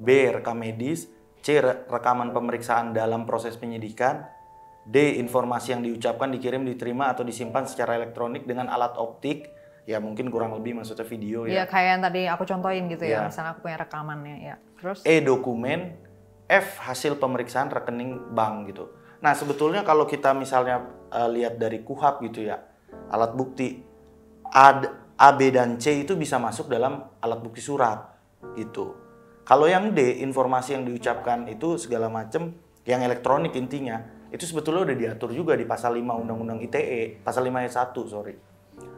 B. 0.00 0.32
Rekam 0.32 0.60
medis 0.60 1.08
C. 1.44 1.60
Rekaman 1.64 2.32
pemeriksaan 2.32 2.96
dalam 2.96 3.28
proses 3.28 3.60
penyidikan 3.60 4.24
D. 4.88 5.20
Informasi 5.20 5.76
yang 5.76 5.82
diucapkan, 5.84 6.32
dikirim, 6.32 6.64
diterima, 6.64 7.12
atau 7.12 7.22
disimpan 7.22 7.68
secara 7.68 8.00
elektronik 8.00 8.48
dengan 8.48 8.72
alat 8.72 8.96
optik 8.96 9.52
ya 9.82 9.98
mungkin 9.98 10.30
kurang 10.30 10.54
lebih 10.54 10.78
maksudnya 10.78 11.02
video 11.02 11.42
ya. 11.46 11.62
Iya 11.62 11.64
kayak 11.66 11.88
yang 11.90 12.02
tadi 12.06 12.20
aku 12.30 12.44
contohin 12.46 12.86
gitu 12.86 13.04
ya, 13.06 13.26
ya 13.26 13.26
misalnya 13.26 13.58
aku 13.58 13.66
punya 13.66 13.78
rekamannya 13.82 14.36
ya. 14.38 14.54
Terus 14.78 14.98
E 15.02 15.18
dokumen, 15.18 15.98
F 16.46 16.78
hasil 16.86 17.18
pemeriksaan 17.18 17.66
rekening 17.70 18.30
bank 18.34 18.70
gitu. 18.70 18.94
Nah 19.22 19.34
sebetulnya 19.34 19.82
kalau 19.82 20.06
kita 20.06 20.34
misalnya 20.34 20.86
uh, 21.10 21.30
lihat 21.30 21.58
dari 21.58 21.82
kuhap 21.82 22.22
gitu 22.22 22.46
ya, 22.46 22.62
alat 23.12 23.36
bukti 23.36 23.84
A, 24.52 24.80
A, 25.16 25.28
B 25.36 25.52
dan 25.52 25.78
C 25.78 26.02
itu 26.02 26.16
bisa 26.16 26.40
masuk 26.40 26.72
dalam 26.72 27.08
alat 27.20 27.40
bukti 27.40 27.60
surat 27.60 28.12
gitu. 28.56 28.96
Kalau 29.42 29.66
yang 29.66 29.92
D, 29.92 30.22
informasi 30.22 30.74
yang 30.78 30.84
diucapkan 30.86 31.46
itu 31.50 31.78
segala 31.78 32.08
macam 32.08 32.54
yang 32.88 33.02
elektronik 33.02 33.54
intinya, 33.54 34.02
itu 34.30 34.42
sebetulnya 34.48 34.90
udah 34.90 34.96
diatur 34.96 35.30
juga 35.34 35.58
di 35.58 35.66
pasal 35.66 35.98
5 35.98 36.22
Undang-Undang 36.26 36.62
ITE, 36.66 37.22
pasal 37.22 37.46
5 37.46 37.62
ayat 37.62 37.74
1, 37.74 38.06
sorry. 38.06 38.34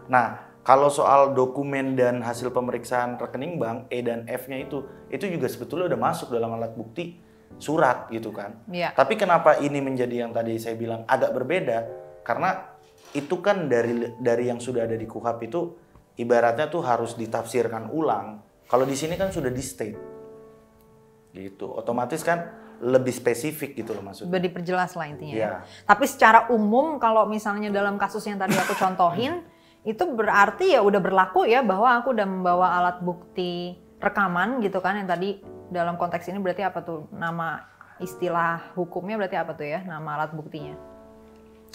Nah, 0.08 0.54
kalau 0.64 0.88
soal 0.88 1.36
dokumen 1.36 1.92
dan 1.96 2.24
hasil 2.24 2.48
pemeriksaan 2.48 3.20
rekening 3.20 3.60
bank 3.60 3.92
E 3.92 4.00
dan 4.00 4.24
F-nya 4.24 4.64
itu, 4.64 4.84
itu 5.12 5.28
juga 5.28 5.48
sebetulnya 5.48 5.92
udah 5.92 6.00
masuk 6.00 6.32
dalam 6.32 6.56
alat 6.56 6.72
bukti 6.72 7.20
surat 7.60 8.08
gitu 8.08 8.32
kan. 8.32 8.56
Ya. 8.72 8.90
Tapi 8.96 9.16
kenapa 9.20 9.60
ini 9.60 9.80
menjadi 9.84 10.24
yang 10.24 10.32
tadi 10.32 10.56
saya 10.56 10.76
bilang 10.76 11.04
agak 11.04 11.36
berbeda? 11.36 11.84
Karena 12.24 12.73
itu 13.14 13.38
kan 13.38 13.70
dari 13.70 14.12
dari 14.18 14.50
yang 14.50 14.58
sudah 14.58 14.84
ada 14.84 14.98
di 14.98 15.06
KUHAP 15.06 15.38
itu 15.46 15.60
ibaratnya 16.18 16.66
tuh 16.66 16.82
harus 16.82 17.14
ditafsirkan 17.14 17.94
ulang. 17.94 18.42
Kalau 18.66 18.82
di 18.82 18.98
sini 18.98 19.14
kan 19.14 19.30
sudah 19.30 19.54
di 19.54 19.62
state. 19.62 19.98
Gitu. 21.34 21.66
Otomatis 21.66 22.22
kan 22.22 22.64
lebih 22.82 23.14
spesifik 23.14 23.78
gitu 23.78 23.94
loh 23.94 24.02
maksudnya. 24.02 24.30
Lebih 24.34 24.42
diperjelas 24.50 24.98
lah 24.98 25.06
intinya. 25.06 25.34
Ya. 25.34 25.50
Tapi 25.86 26.04
secara 26.10 26.50
umum 26.50 26.98
kalau 26.98 27.26
misalnya 27.30 27.70
dalam 27.70 27.94
kasus 27.98 28.26
yang 28.26 28.38
tadi 28.38 28.58
aku 28.58 28.74
contohin 28.74 29.46
itu 29.84 30.04
berarti 30.10 30.74
ya 30.74 30.80
udah 30.80 30.98
berlaku 30.98 31.44
ya 31.44 31.60
bahwa 31.60 32.00
aku 32.00 32.16
udah 32.16 32.26
membawa 32.26 32.66
alat 32.80 33.04
bukti 33.04 33.76
rekaman 34.00 34.64
gitu 34.64 34.80
kan 34.80 34.96
yang 34.96 35.08
tadi 35.08 35.44
dalam 35.68 36.00
konteks 36.00 36.28
ini 36.32 36.40
berarti 36.40 36.64
apa 36.64 36.80
tuh 36.80 37.08
nama 37.12 37.62
istilah 38.00 38.74
hukumnya 38.74 39.20
berarti 39.20 39.36
apa 39.38 39.52
tuh 39.54 39.66
ya 39.68 39.80
nama 39.86 40.18
alat 40.18 40.32
buktinya? 40.34 40.74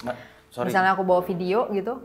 Nah, 0.04 0.16
sorry. 0.50 0.70
Misalnya 0.70 0.94
aku 0.98 1.06
bawa 1.06 1.22
video 1.26 1.70
gitu, 1.72 2.02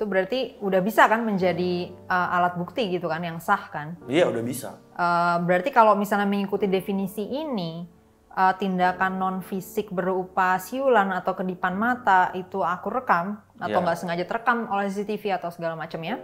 itu 0.00 0.04
berarti 0.08 0.40
udah 0.64 0.80
bisa 0.80 1.04
kan 1.04 1.20
menjadi 1.20 1.92
uh, 2.08 2.36
alat 2.40 2.56
bukti 2.56 2.88
gitu 2.88 3.04
kan 3.12 3.20
yang 3.20 3.36
sah 3.36 3.68
kan? 3.68 4.00
Iya 4.08 4.32
udah 4.32 4.40
bisa. 4.40 4.80
Uh, 4.96 5.36
berarti 5.44 5.68
kalau 5.68 5.92
misalnya 5.92 6.24
mengikuti 6.24 6.64
definisi 6.64 7.20
ini 7.20 7.84
uh, 8.32 8.56
tindakan 8.56 9.20
non 9.20 9.36
fisik 9.44 9.92
berupa 9.92 10.56
siulan 10.56 11.12
atau 11.12 11.36
kedipan 11.36 11.76
mata 11.76 12.32
itu 12.32 12.64
aku 12.64 12.88
rekam 12.88 13.44
atau 13.60 13.76
iya. 13.76 13.84
nggak 13.84 13.96
yeah. 13.96 14.00
sengaja 14.00 14.24
terekam 14.24 14.72
oleh 14.72 14.88
CCTV 14.88 15.36
atau 15.36 15.52
segala 15.52 15.76
macam 15.76 16.00
ya. 16.00 16.16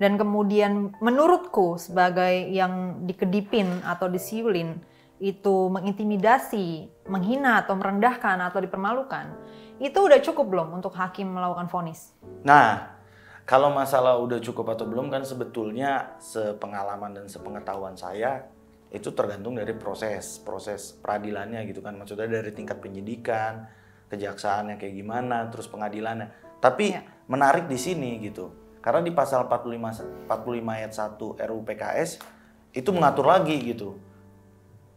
Dan 0.00 0.16
kemudian 0.16 0.96
menurutku 0.98 1.76
sebagai 1.76 2.48
yang 2.48 3.04
dikedipin 3.04 3.84
atau 3.84 4.08
disiulin 4.08 4.80
itu 5.20 5.68
mengintimidasi, 5.68 6.88
menghina 7.06 7.60
atau 7.60 7.76
merendahkan 7.76 8.40
atau 8.40 8.64
dipermalukan, 8.64 9.28
itu 9.80 9.96
udah 9.96 10.20
cukup 10.20 10.46
belum 10.52 10.68
untuk 10.76 10.92
hakim 10.92 11.32
melakukan 11.32 11.66
vonis? 11.72 12.12
Nah, 12.44 13.00
kalau 13.48 13.72
masalah 13.72 14.20
udah 14.20 14.38
cukup 14.38 14.76
atau 14.76 14.84
belum 14.84 15.08
kan 15.08 15.24
sebetulnya 15.24 16.20
sepengalaman 16.20 17.16
dan 17.16 17.26
sepengetahuan 17.26 17.96
saya 17.96 18.46
itu 18.90 19.10
tergantung 19.14 19.54
dari 19.54 19.70
proses 19.74 20.42
proses 20.42 20.94
peradilannya 20.98 21.62
gitu 21.70 21.78
kan 21.78 21.94
maksudnya 21.94 22.26
dari 22.26 22.50
tingkat 22.50 22.82
penyidikan 22.82 23.70
kejaksaannya 24.10 24.82
kayak 24.82 24.94
gimana 24.98 25.46
terus 25.46 25.70
pengadilannya 25.70 26.58
tapi 26.58 26.98
ya. 26.98 27.02
menarik 27.30 27.70
di 27.70 27.78
sini 27.78 28.18
gitu 28.18 28.50
karena 28.82 29.02
di 29.06 29.14
pasal 29.14 29.46
45 29.46 30.26
45 30.26 30.78
ayat 30.78 30.92
1 30.92 31.46
RUU 31.50 31.62
PKS 31.62 32.10
itu 32.74 32.90
mengatur 32.90 33.30
lagi 33.30 33.56
gitu 33.62 33.94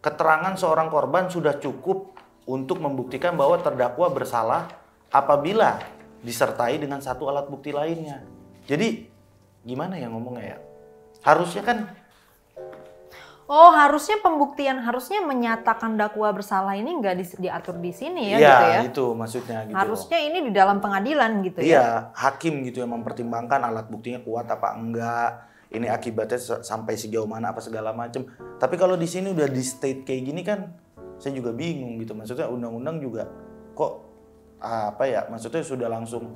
keterangan 0.01 0.57
seorang 0.57 0.89
korban 0.89 1.29
sudah 1.29 1.61
cukup 1.61 2.17
untuk 2.43 2.83
membuktikan 2.83 3.35
bahwa 3.35 3.59
terdakwa 3.59 4.07
bersalah 4.11 4.67
apabila 5.13 5.79
disertai 6.23 6.79
dengan 6.79 6.99
satu 6.99 7.27
alat 7.27 7.47
bukti 7.47 7.75
lainnya 7.75 8.23
jadi 8.67 9.07
gimana 9.63 9.99
ya 9.99 10.07
ngomongnya 10.11 10.55
ya 10.55 10.57
harusnya 11.23 11.63
kan 11.63 11.77
Oh, 13.43 13.75
harusnya 13.75 14.23
pembuktian 14.23 14.79
harusnya 14.79 15.19
menyatakan 15.19 15.99
dakwa 15.99 16.31
bersalah 16.31 16.79
ini 16.79 16.95
nggak 16.95 17.15
di, 17.19 17.25
diatur 17.43 17.75
di 17.75 17.91
sini 17.91 18.31
ya, 18.31 18.37
ya 18.39 18.47
gitu 18.47 18.63
ya? 18.63 18.79
itu 18.87 19.05
maksudnya 19.11 19.59
gitu. 19.67 19.75
Harusnya 19.75 20.19
ini 20.23 20.47
di 20.47 20.51
dalam 20.55 20.79
pengadilan 20.79 21.43
gitu 21.43 21.59
iya, 21.59 21.67
ya. 21.67 21.67
Iya, 21.67 21.87
hakim 22.15 22.63
gitu 22.63 22.79
yang 22.79 22.95
mempertimbangkan 22.95 23.59
alat 23.67 23.91
buktinya 23.91 24.23
kuat 24.23 24.47
apa 24.47 24.79
enggak, 24.79 25.43
ini 25.75 25.91
akibatnya 25.91 26.39
sampai 26.63 26.95
sejauh 26.95 27.27
mana 27.27 27.51
apa 27.51 27.59
segala 27.59 27.91
macam. 27.91 28.23
Tapi 28.31 28.75
kalau 28.79 28.95
di 28.95 29.11
sini 29.11 29.35
udah 29.35 29.51
di 29.51 29.59
state 29.59 30.07
kayak 30.07 30.23
gini 30.23 30.41
kan 30.47 30.71
saya 31.23 31.39
juga 31.39 31.55
bingung 31.55 31.95
gitu. 32.03 32.11
Maksudnya 32.11 32.51
undang-undang 32.51 32.99
juga 32.99 33.31
kok 33.71 34.03
apa 34.59 35.03
ya? 35.07 35.23
Maksudnya 35.31 35.63
sudah 35.63 35.87
langsung 35.87 36.35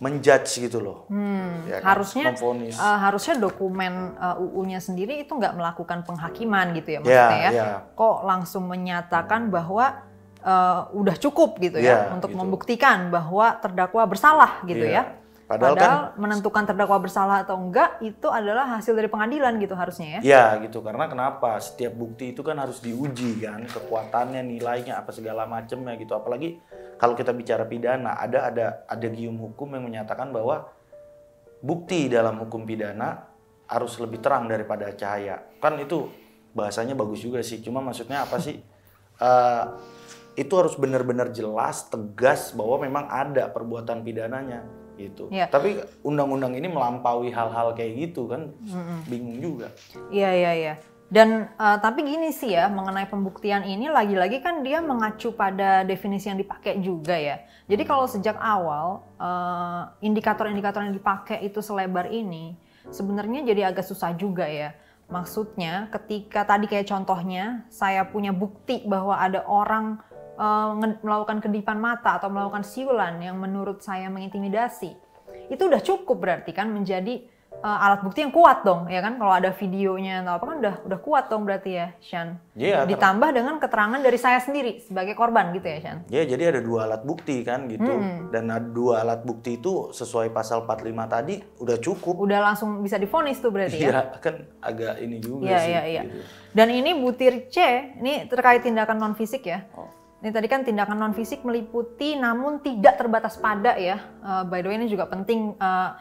menjudge 0.00 0.64
gitu 0.64 0.80
loh. 0.80 1.04
Hmm, 1.12 1.68
ya 1.68 1.82
kan? 1.84 1.92
harusnya 1.92 2.32
uh, 2.32 2.98
harusnya 3.04 3.36
dokumen 3.36 4.16
uh, 4.16 4.40
UU-nya 4.40 4.80
sendiri 4.80 5.20
itu 5.20 5.36
nggak 5.36 5.52
melakukan 5.52 6.08
penghakiman 6.08 6.72
gitu 6.72 6.96
ya 6.96 6.98
maksudnya 7.04 7.36
yeah, 7.36 7.52
ya. 7.52 7.52
Yeah. 7.52 7.80
Kok 7.92 8.24
langsung 8.24 8.64
menyatakan 8.64 9.52
bahwa 9.52 10.00
uh, 10.40 10.88
udah 10.96 11.20
cukup 11.20 11.60
gitu 11.60 11.84
ya 11.84 12.08
yeah, 12.08 12.16
untuk 12.16 12.32
gitu. 12.32 12.40
membuktikan 12.40 13.12
bahwa 13.12 13.60
terdakwa 13.60 14.08
bersalah 14.08 14.64
gitu 14.64 14.88
yeah. 14.88 15.04
ya. 15.04 15.19
Padahal, 15.50 15.74
Padahal 15.74 16.02
kan, 16.14 16.22
menentukan 16.22 16.62
terdakwa 16.62 17.02
bersalah 17.02 17.42
atau 17.42 17.58
enggak 17.58 17.98
itu 18.06 18.30
adalah 18.30 18.78
hasil 18.78 18.94
dari 18.94 19.10
pengadilan 19.10 19.58
gitu 19.58 19.74
harusnya 19.74 20.22
ya. 20.22 20.54
Ya 20.54 20.62
gitu. 20.62 20.78
Karena 20.78 21.10
kenapa? 21.10 21.58
Setiap 21.58 21.90
bukti 21.90 22.30
itu 22.30 22.46
kan 22.46 22.54
harus 22.54 22.78
diuji 22.78 23.42
kan 23.42 23.66
kekuatannya 23.66 24.46
nilainya 24.46 25.02
apa 25.02 25.10
segala 25.10 25.50
macamnya 25.50 25.98
gitu. 25.98 26.14
Apalagi 26.14 26.62
kalau 27.02 27.18
kita 27.18 27.34
bicara 27.34 27.66
pidana 27.66 28.14
ada 28.14 28.46
ada 28.46 28.66
ada 28.86 29.06
gium 29.10 29.42
hukum 29.42 29.74
yang 29.74 29.90
menyatakan 29.90 30.30
bahwa 30.30 30.70
bukti 31.58 32.06
dalam 32.06 32.38
hukum 32.46 32.62
pidana 32.62 33.26
harus 33.66 33.98
lebih 33.98 34.22
terang 34.22 34.46
daripada 34.46 34.86
cahaya. 34.94 35.50
Kan 35.58 35.82
itu 35.82 36.14
bahasanya 36.54 36.94
bagus 36.94 37.26
juga 37.26 37.42
sih. 37.42 37.58
Cuma 37.58 37.82
maksudnya 37.82 38.22
apa 38.22 38.38
sih? 38.38 38.62
Uh, 39.18 39.66
itu 40.38 40.54
harus 40.54 40.78
benar-benar 40.78 41.34
jelas 41.34 41.90
tegas 41.90 42.54
bahwa 42.54 42.86
memang 42.86 43.10
ada 43.10 43.50
perbuatan 43.50 44.06
pidananya 44.06 44.79
gitu. 45.08 45.32
Ya. 45.32 45.48
Tapi 45.48 45.80
undang-undang 46.04 46.52
ini 46.52 46.68
melampaui 46.68 47.32
hal-hal 47.32 47.72
kayak 47.72 47.92
gitu 47.96 48.28
kan, 48.28 48.52
mm-hmm. 48.52 48.98
bingung 49.08 49.38
juga. 49.40 49.68
Iya 50.12 50.30
iya 50.36 50.52
iya. 50.52 50.74
Dan 51.10 51.50
uh, 51.58 51.74
tapi 51.82 52.06
gini 52.06 52.30
sih 52.30 52.54
ya 52.54 52.70
mengenai 52.70 53.10
pembuktian 53.10 53.66
ini 53.66 53.90
lagi-lagi 53.90 54.38
kan 54.38 54.62
dia 54.62 54.78
mengacu 54.78 55.34
pada 55.34 55.82
definisi 55.82 56.30
yang 56.30 56.38
dipakai 56.38 56.78
juga 56.78 57.18
ya. 57.18 57.42
Jadi 57.66 57.82
kalau 57.82 58.06
sejak 58.06 58.38
awal 58.38 59.02
indikator 59.98 60.46
indikator-indikator 60.46 60.86
yang 60.86 60.94
dipakai 60.94 61.38
itu 61.42 61.58
selebar 61.58 62.06
ini 62.14 62.54
sebenarnya 62.94 63.42
jadi 63.42 63.74
agak 63.74 63.90
susah 63.90 64.14
juga 64.14 64.46
ya. 64.46 64.70
Maksudnya 65.10 65.90
ketika 65.90 66.46
tadi 66.46 66.70
kayak 66.70 66.86
contohnya 66.86 67.66
saya 67.74 68.06
punya 68.06 68.30
bukti 68.30 68.86
bahwa 68.86 69.18
ada 69.18 69.42
orang 69.50 69.98
uh, 70.40 70.72
melakukan 71.04 71.44
kedipan 71.44 71.76
mata 71.76 72.16
atau 72.16 72.32
melakukan 72.32 72.64
siulan 72.64 73.20
yang 73.20 73.36
menurut 73.36 73.84
saya 73.84 74.08
mengintimidasi, 74.08 74.96
itu 75.52 75.62
udah 75.62 75.84
cukup 75.84 76.16
berarti 76.16 76.56
kan 76.56 76.72
menjadi 76.72 77.20
uh, 77.60 77.84
alat 77.84 78.00
bukti 78.00 78.24
yang 78.24 78.32
kuat 78.32 78.64
dong, 78.64 78.88
ya 78.88 79.04
kan? 79.04 79.20
Kalau 79.20 79.34
ada 79.36 79.50
videonya 79.52 80.24
atau 80.24 80.32
apa 80.40 80.44
kan 80.48 80.56
udah 80.64 80.74
udah 80.88 80.98
kuat 81.02 81.24
dong 81.28 81.44
berarti 81.44 81.70
ya, 81.76 81.86
Shan. 82.00 82.40
Iya. 82.56 82.88
Ditambah 82.88 83.30
dengan 83.36 83.60
keterangan 83.60 84.00
dari 84.00 84.18
saya 84.18 84.40
sendiri 84.40 84.80
sebagai 84.80 85.12
korban 85.12 85.52
gitu 85.52 85.66
ya, 85.68 85.78
Shan. 85.84 85.98
Iya, 86.08 86.22
jadi 86.34 86.42
ada 86.56 86.60
dua 86.64 86.88
alat 86.88 87.02
bukti 87.04 87.44
kan 87.44 87.68
gitu. 87.68 87.92
Hmm. 87.92 88.32
Dan 88.32 88.48
dua 88.72 89.04
alat 89.04 89.22
bukti 89.22 89.60
itu 89.60 89.92
sesuai 89.92 90.32
pasal 90.32 90.64
45 90.64 91.14
tadi 91.14 91.34
udah 91.60 91.76
cukup. 91.78 92.14
Udah 92.16 92.40
langsung 92.40 92.80
bisa 92.80 92.96
difonis 92.96 93.38
tuh 93.38 93.52
berarti 93.52 93.76
ya. 93.76 93.90
Iya, 93.92 94.00
kan 94.18 94.34
agak 94.64 94.94
ini 95.04 95.16
juga 95.20 95.52
ya, 95.52 95.58
sih. 95.60 95.70
Iya, 95.70 95.82
iya, 95.84 96.02
gitu. 96.08 96.20
Dan 96.50 96.68
ini 96.74 96.90
butir 96.98 97.46
C, 97.46 97.58
ini 98.00 98.26
terkait 98.26 98.64
tindakan 98.64 98.98
non 98.98 99.14
fisik 99.14 99.46
ya. 99.46 99.62
Oh. 99.76 99.99
Ini 100.20 100.36
tadi 100.36 100.46
kan 100.52 100.60
tindakan 100.60 101.00
non 101.00 101.16
fisik 101.16 101.40
meliputi 101.48 102.12
namun 102.12 102.60
tidak 102.60 103.00
terbatas 103.00 103.40
pada 103.40 103.72
ya. 103.80 103.96
Uh, 104.20 104.44
by 104.44 104.60
the 104.60 104.68
way 104.68 104.76
ini 104.76 104.84
juga 104.84 105.08
penting 105.08 105.56
uh, 105.56 105.96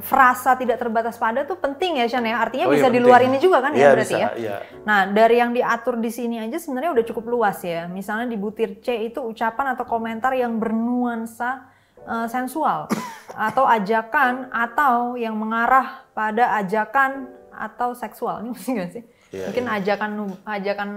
frasa 0.00 0.54
tidak 0.54 0.78
terbatas 0.78 1.18
pada 1.18 1.42
tuh 1.42 1.58
penting 1.58 1.98
ya 1.98 2.06
Shan 2.06 2.22
ya. 2.22 2.38
Artinya 2.38 2.70
oh, 2.70 2.72
bisa 2.72 2.86
iya, 2.86 2.94
di 2.94 3.00
luar 3.02 3.20
ini 3.26 3.42
juga 3.42 3.58
kan 3.58 3.74
ya, 3.74 3.82
ya 3.82 3.88
berarti 3.90 4.14
bisa, 4.14 4.22
ya. 4.22 4.30
Iya. 4.38 4.56
Nah, 4.86 5.00
dari 5.10 5.36
yang 5.42 5.50
diatur 5.50 5.98
di 5.98 6.10
sini 6.14 6.38
aja 6.38 6.62
sebenarnya 6.62 6.94
udah 6.94 7.04
cukup 7.10 7.24
luas 7.26 7.58
ya. 7.66 7.90
Misalnya 7.90 8.30
di 8.30 8.38
butir 8.38 8.78
C 8.80 9.10
itu 9.10 9.18
ucapan 9.18 9.74
atau 9.74 9.82
komentar 9.82 10.30
yang 10.38 10.56
bernuansa 10.62 11.66
uh, 12.06 12.30
sensual 12.30 12.86
atau 13.34 13.66
ajakan 13.66 14.46
atau 14.54 15.18
yang 15.18 15.34
mengarah 15.34 16.06
pada 16.14 16.54
ajakan 16.62 17.26
atau 17.50 17.98
seksual. 17.98 18.46
Ini 18.46 18.48
mesti 18.54 18.70
gak 18.78 18.90
sih? 18.94 19.04
Yeah, 19.30 19.46
Mungkin 19.46 19.66
yeah. 19.70 19.78
ajakan 19.78 20.10
ajakan 20.42 20.90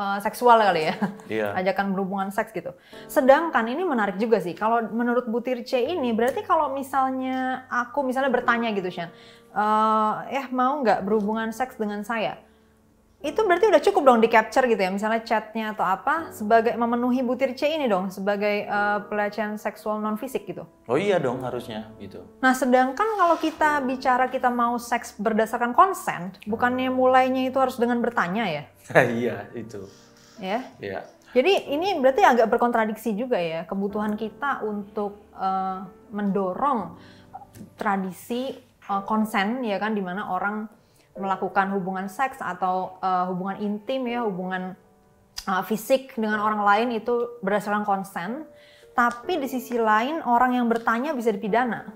uh, 0.00 0.18
seksual 0.24 0.56
kali 0.56 0.88
ya. 0.88 0.94
Yeah. 1.28 1.52
ajakan 1.60 1.92
berhubungan 1.92 2.32
seks 2.32 2.56
gitu. 2.56 2.72
Sedangkan 3.12 3.68
ini 3.68 3.84
menarik 3.84 4.16
juga 4.16 4.40
sih. 4.40 4.56
Kalau 4.56 4.88
menurut 4.88 5.28
Butir 5.28 5.60
C 5.68 5.84
ini 5.84 6.16
berarti 6.16 6.40
kalau 6.48 6.72
misalnya 6.72 7.68
aku 7.68 8.08
misalnya 8.08 8.32
bertanya 8.32 8.72
gitu 8.72 8.88
Shan, 8.88 9.12
uh, 9.52 10.24
eh 10.32 10.48
mau 10.48 10.80
nggak 10.80 11.04
berhubungan 11.04 11.52
seks 11.52 11.76
dengan 11.76 12.00
saya? 12.08 12.40
Itu 13.18 13.40
berarti 13.42 13.66
udah 13.66 13.82
cukup 13.82 14.02
dong 14.06 14.18
di 14.22 14.30
capture 14.30 14.62
gitu 14.70 14.78
ya 14.78 14.94
misalnya 14.94 15.26
chatnya 15.26 15.74
atau 15.74 15.82
apa 15.82 16.30
sebagai 16.30 16.70
memenuhi 16.78 17.26
butir 17.26 17.50
C 17.58 17.66
ini 17.74 17.90
dong 17.90 18.14
sebagai 18.14 18.62
uh, 18.70 19.02
pelecehan 19.10 19.58
seksual 19.58 19.98
non 19.98 20.14
fisik 20.14 20.46
gitu? 20.46 20.62
Oh 20.86 20.94
iya 20.94 21.18
dong 21.18 21.42
harusnya 21.42 21.90
gitu. 21.98 22.22
Nah 22.38 22.54
sedangkan 22.54 23.18
kalau 23.18 23.34
kita 23.42 23.82
bicara 23.82 24.30
kita 24.30 24.54
mau 24.54 24.78
seks 24.78 25.18
berdasarkan 25.18 25.74
consent 25.74 26.38
bukannya 26.46 26.94
mulainya 26.94 27.50
itu 27.50 27.58
harus 27.58 27.74
dengan 27.74 27.98
bertanya 27.98 28.46
ya? 28.46 28.62
Iya 29.18 29.50
itu. 29.58 29.82
Ya? 30.38 30.62
Iya. 30.78 31.02
Jadi 31.34 31.74
ini 31.74 31.98
berarti 31.98 32.22
agak 32.22 32.46
berkontradiksi 32.54 33.18
juga 33.18 33.42
ya 33.42 33.66
kebutuhan 33.66 34.14
kita 34.14 34.62
untuk 34.62 35.26
uh, 35.34 35.82
mendorong 36.14 36.94
tradisi 37.74 38.54
uh, 38.86 39.02
konsen 39.02 39.66
ya 39.66 39.82
kan 39.82 39.98
di 39.98 40.06
mana 40.06 40.30
orang 40.30 40.77
melakukan 41.18 41.74
hubungan 41.74 42.06
seks 42.06 42.38
atau 42.38 42.98
uh, 43.02 43.28
hubungan 43.28 43.58
intim 43.60 44.06
ya, 44.06 44.24
hubungan 44.24 44.78
uh, 45.44 45.62
fisik 45.66 46.14
dengan 46.14 46.40
orang 46.40 46.62
lain 46.62 46.88
itu 46.96 47.38
berdasarkan 47.42 47.82
konsen. 47.82 48.46
Tapi 48.94 49.38
di 49.38 49.46
sisi 49.46 49.78
lain 49.78 50.22
orang 50.26 50.58
yang 50.58 50.66
bertanya 50.66 51.14
bisa 51.14 51.30
dipidana. 51.30 51.86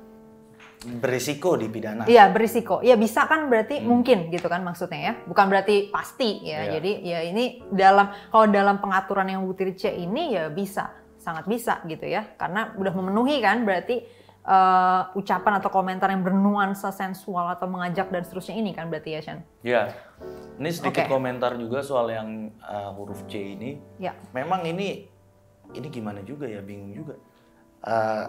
Berisiko 0.82 1.54
dipidana. 1.54 2.06
Iya, 2.10 2.30
berisiko. 2.30 2.82
Ya 2.82 2.98
bisa 2.98 3.26
kan 3.30 3.46
berarti 3.46 3.78
hmm. 3.78 3.86
mungkin 3.86 4.18
gitu 4.30 4.46
kan 4.50 4.62
maksudnya 4.66 5.00
ya. 5.10 5.12
Bukan 5.26 5.46
berarti 5.46 5.90
pasti 5.90 6.42
ya. 6.46 6.66
ya. 6.66 6.78
Jadi 6.78 6.92
ya 7.02 7.18
ini 7.22 7.62
dalam 7.70 8.10
kalau 8.30 8.46
dalam 8.50 8.78
pengaturan 8.78 9.30
yang 9.30 9.42
butir 9.46 9.74
C 9.78 9.94
ini 9.94 10.34
ya 10.34 10.50
bisa, 10.50 10.90
sangat 11.18 11.46
bisa 11.46 11.82
gitu 11.86 12.06
ya. 12.06 12.34
Karena 12.34 12.74
udah 12.74 12.92
memenuhi 12.94 13.38
kan 13.42 13.62
berarti 13.62 14.02
uh, 14.46 15.10
ucapan 15.14 15.58
atau 15.62 15.70
komentar 15.70 16.10
yang 16.10 16.22
bernuansa 16.26 16.90
sensual 16.90 17.46
atau 17.50 17.66
mengajak 17.70 18.10
dan 18.10 18.22
seterusnya 18.26 18.58
ini 18.58 18.70
kan 18.74 18.90
berarti 18.90 19.10
ya 19.16 19.20
Shan? 19.22 19.38
Ya, 19.62 19.82
ini 20.58 20.70
sedikit 20.70 21.06
okay. 21.06 21.10
komentar 21.10 21.54
juga 21.58 21.82
soal 21.82 22.10
yang 22.10 22.50
uh, 22.62 22.90
huruf 22.94 23.22
C 23.30 23.54
ini. 23.54 23.78
Ya. 24.02 24.14
Memang 24.34 24.66
ini 24.66 25.06
ini 25.72 25.86
gimana 25.88 26.20
juga 26.22 26.50
ya 26.50 26.60
bingung 26.60 26.92
juga. 26.92 27.14
Uh, 27.82 28.26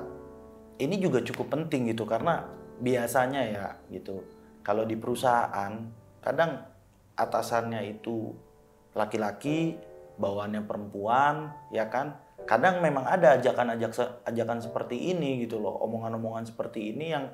ini 0.81 0.97
juga 0.97 1.21
cukup 1.21 1.53
penting 1.53 1.93
gitu 1.93 2.09
karena 2.09 2.49
biasanya 2.81 3.41
ya 3.45 3.65
gitu 3.93 4.25
kalau 4.65 4.81
di 4.87 4.97
perusahaan 4.97 5.77
kadang 6.23 6.65
atasannya 7.13 7.93
itu 7.93 8.33
laki-laki 8.97 9.77
bawaannya 10.17 10.65
perempuan 10.65 11.53
ya 11.69 11.85
kan 11.89 12.17
kadang 12.43 12.83
memang 12.83 13.07
ada 13.07 13.39
ajakan-ajak 13.39 13.95
ajakan 14.27 14.59
seperti 14.59 15.15
ini 15.15 15.43
gitu 15.47 15.63
loh 15.63 15.79
omongan-omongan 15.87 16.47
seperti 16.47 16.91
ini 16.91 17.15
yang 17.15 17.31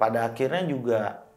pada 0.00 0.32
akhirnya 0.32 0.64
juga 0.64 1.28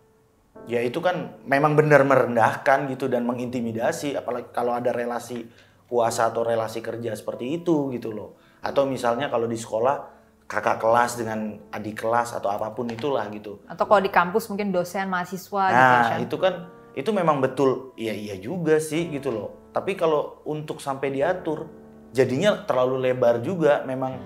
ya 0.67 0.83
itu 0.83 0.99
kan 0.99 1.39
memang 1.47 1.75
benar 1.75 2.03
merendahkan 2.03 2.91
gitu 2.91 3.07
dan 3.07 3.23
mengintimidasi 3.27 4.15
apalagi 4.19 4.51
kalau 4.51 4.75
ada 4.75 4.91
relasi 4.91 5.47
kuasa 5.89 6.29
atau 6.29 6.45
relasi 6.45 6.85
kerja 6.85 7.17
seperti 7.17 7.59
itu 7.59 7.89
gitu 7.97 8.13
loh. 8.13 8.37
Atau 8.61 8.85
misalnya 8.85 9.27
kalau 9.33 9.49
di 9.49 9.57
sekolah 9.57 10.21
kakak 10.45 10.77
kelas 10.77 11.17
dengan 11.17 11.57
adik 11.73 12.05
kelas 12.05 12.37
atau 12.37 12.53
apa 12.53 12.69
pun 12.77 12.85
itulah 12.93 13.25
gitu. 13.33 13.65
Atau 13.65 13.89
kalau 13.89 14.01
di 14.05 14.13
kampus 14.13 14.45
mungkin 14.53 14.69
dosen 14.69 15.09
mahasiswa 15.09 15.63
gitu 15.73 15.73
nah 15.73 16.21
gitu, 16.21 16.21
itu 16.29 16.35
kan 16.37 16.53
itu 16.93 17.09
memang 17.09 17.41
betul. 17.41 17.97
Iya 17.97 18.13
iya 18.13 18.35
juga 18.37 18.77
sih 18.77 19.09
gitu 19.09 19.33
loh. 19.33 19.73
Tapi 19.73 19.97
kalau 19.97 20.45
untuk 20.45 20.77
sampai 20.77 21.09
diatur 21.09 21.65
jadinya 22.13 22.65
terlalu 22.65 23.09
lebar 23.09 23.41
juga 23.41 23.85
memang 23.85 24.17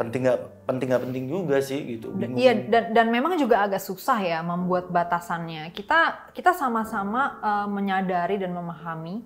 penting 0.00 0.24
nggak 0.24 0.40
penting 0.64 0.86
nggak 0.88 1.04
penting 1.04 1.24
juga 1.28 1.56
sih 1.60 1.80
gitu. 1.96 2.08
Iya 2.16 2.56
dan 2.72 2.96
dan 2.96 3.06
memang 3.12 3.36
juga 3.36 3.68
agak 3.68 3.84
susah 3.84 4.16
ya 4.24 4.40
membuat 4.40 4.88
batasannya. 4.88 5.68
Kita 5.76 6.32
kita 6.32 6.56
sama-sama 6.56 7.36
uh, 7.44 7.68
menyadari 7.68 8.40
dan 8.40 8.56
memahami 8.56 9.20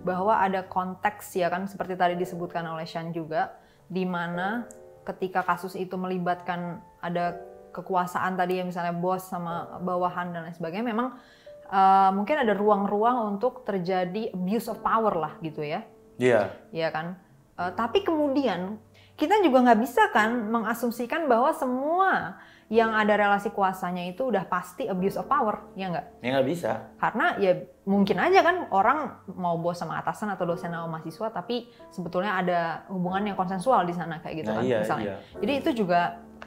bahwa 0.00 0.40
ada 0.40 0.64
konteks 0.64 1.36
ya 1.36 1.52
kan 1.52 1.68
seperti 1.68 1.96
tadi 1.96 2.14
disebutkan 2.16 2.64
oleh 2.64 2.88
Shan 2.88 3.12
juga 3.12 3.52
di 3.84 4.08
mana 4.08 4.64
ketika 5.04 5.44
kasus 5.44 5.76
itu 5.76 5.92
melibatkan 6.00 6.80
ada 7.04 7.36
kekuasaan 7.76 8.40
tadi 8.40 8.60
ya 8.60 8.64
misalnya 8.64 8.96
bos 8.96 9.28
sama 9.28 9.76
bawahan 9.84 10.32
dan 10.32 10.48
lain 10.48 10.56
sebagainya 10.56 10.88
memang 10.88 11.20
uh, 11.68 12.10
mungkin 12.16 12.40
ada 12.40 12.56
ruang-ruang 12.56 13.36
untuk 13.36 13.66
terjadi 13.68 14.32
abuse 14.32 14.72
of 14.72 14.80
power 14.80 15.12
lah 15.12 15.36
gitu 15.44 15.60
ya. 15.60 15.84
Iya. 16.16 16.32
Yeah. 16.32 16.46
iya 16.72 16.88
kan 16.94 17.20
Uh, 17.54 17.70
tapi 17.74 18.02
kemudian 18.02 18.82
kita 19.14 19.38
juga 19.46 19.62
nggak 19.62 19.80
bisa 19.80 20.10
kan 20.10 20.50
mengasumsikan 20.50 21.30
bahwa 21.30 21.54
semua 21.54 22.34
yang 22.72 22.96
ada 22.96 23.14
relasi 23.14 23.52
kuasanya 23.52 24.08
itu 24.10 24.26
udah 24.26 24.48
pasti 24.48 24.88
abuse 24.88 25.20
of 25.20 25.28
power, 25.28 25.70
ya 25.78 25.92
nggak? 25.92 26.06
Ya 26.24 26.28
nggak 26.34 26.48
bisa. 26.48 26.70
Karena 26.98 27.36
ya 27.38 27.52
mungkin 27.84 28.16
aja 28.18 28.40
kan 28.40 28.56
orang 28.72 29.20
mau 29.36 29.60
bos 29.60 29.78
sama 29.78 30.00
atasan 30.00 30.32
atau 30.32 30.48
dosen 30.48 30.72
sama 30.72 30.98
mahasiswa, 30.98 31.28
tapi 31.30 31.68
sebetulnya 31.92 32.40
ada 32.40 32.60
hubungan 32.90 33.30
yang 33.30 33.36
konsensual 33.36 33.84
di 33.84 33.94
sana 33.94 34.18
kayak 34.18 34.42
gitu 34.42 34.50
nah, 34.50 34.58
kan, 34.58 34.64
iya, 34.64 34.78
misalnya. 34.80 35.06
Iya. 35.06 35.16
Jadi 35.44 35.52
itu 35.60 35.70
juga 35.84 36.00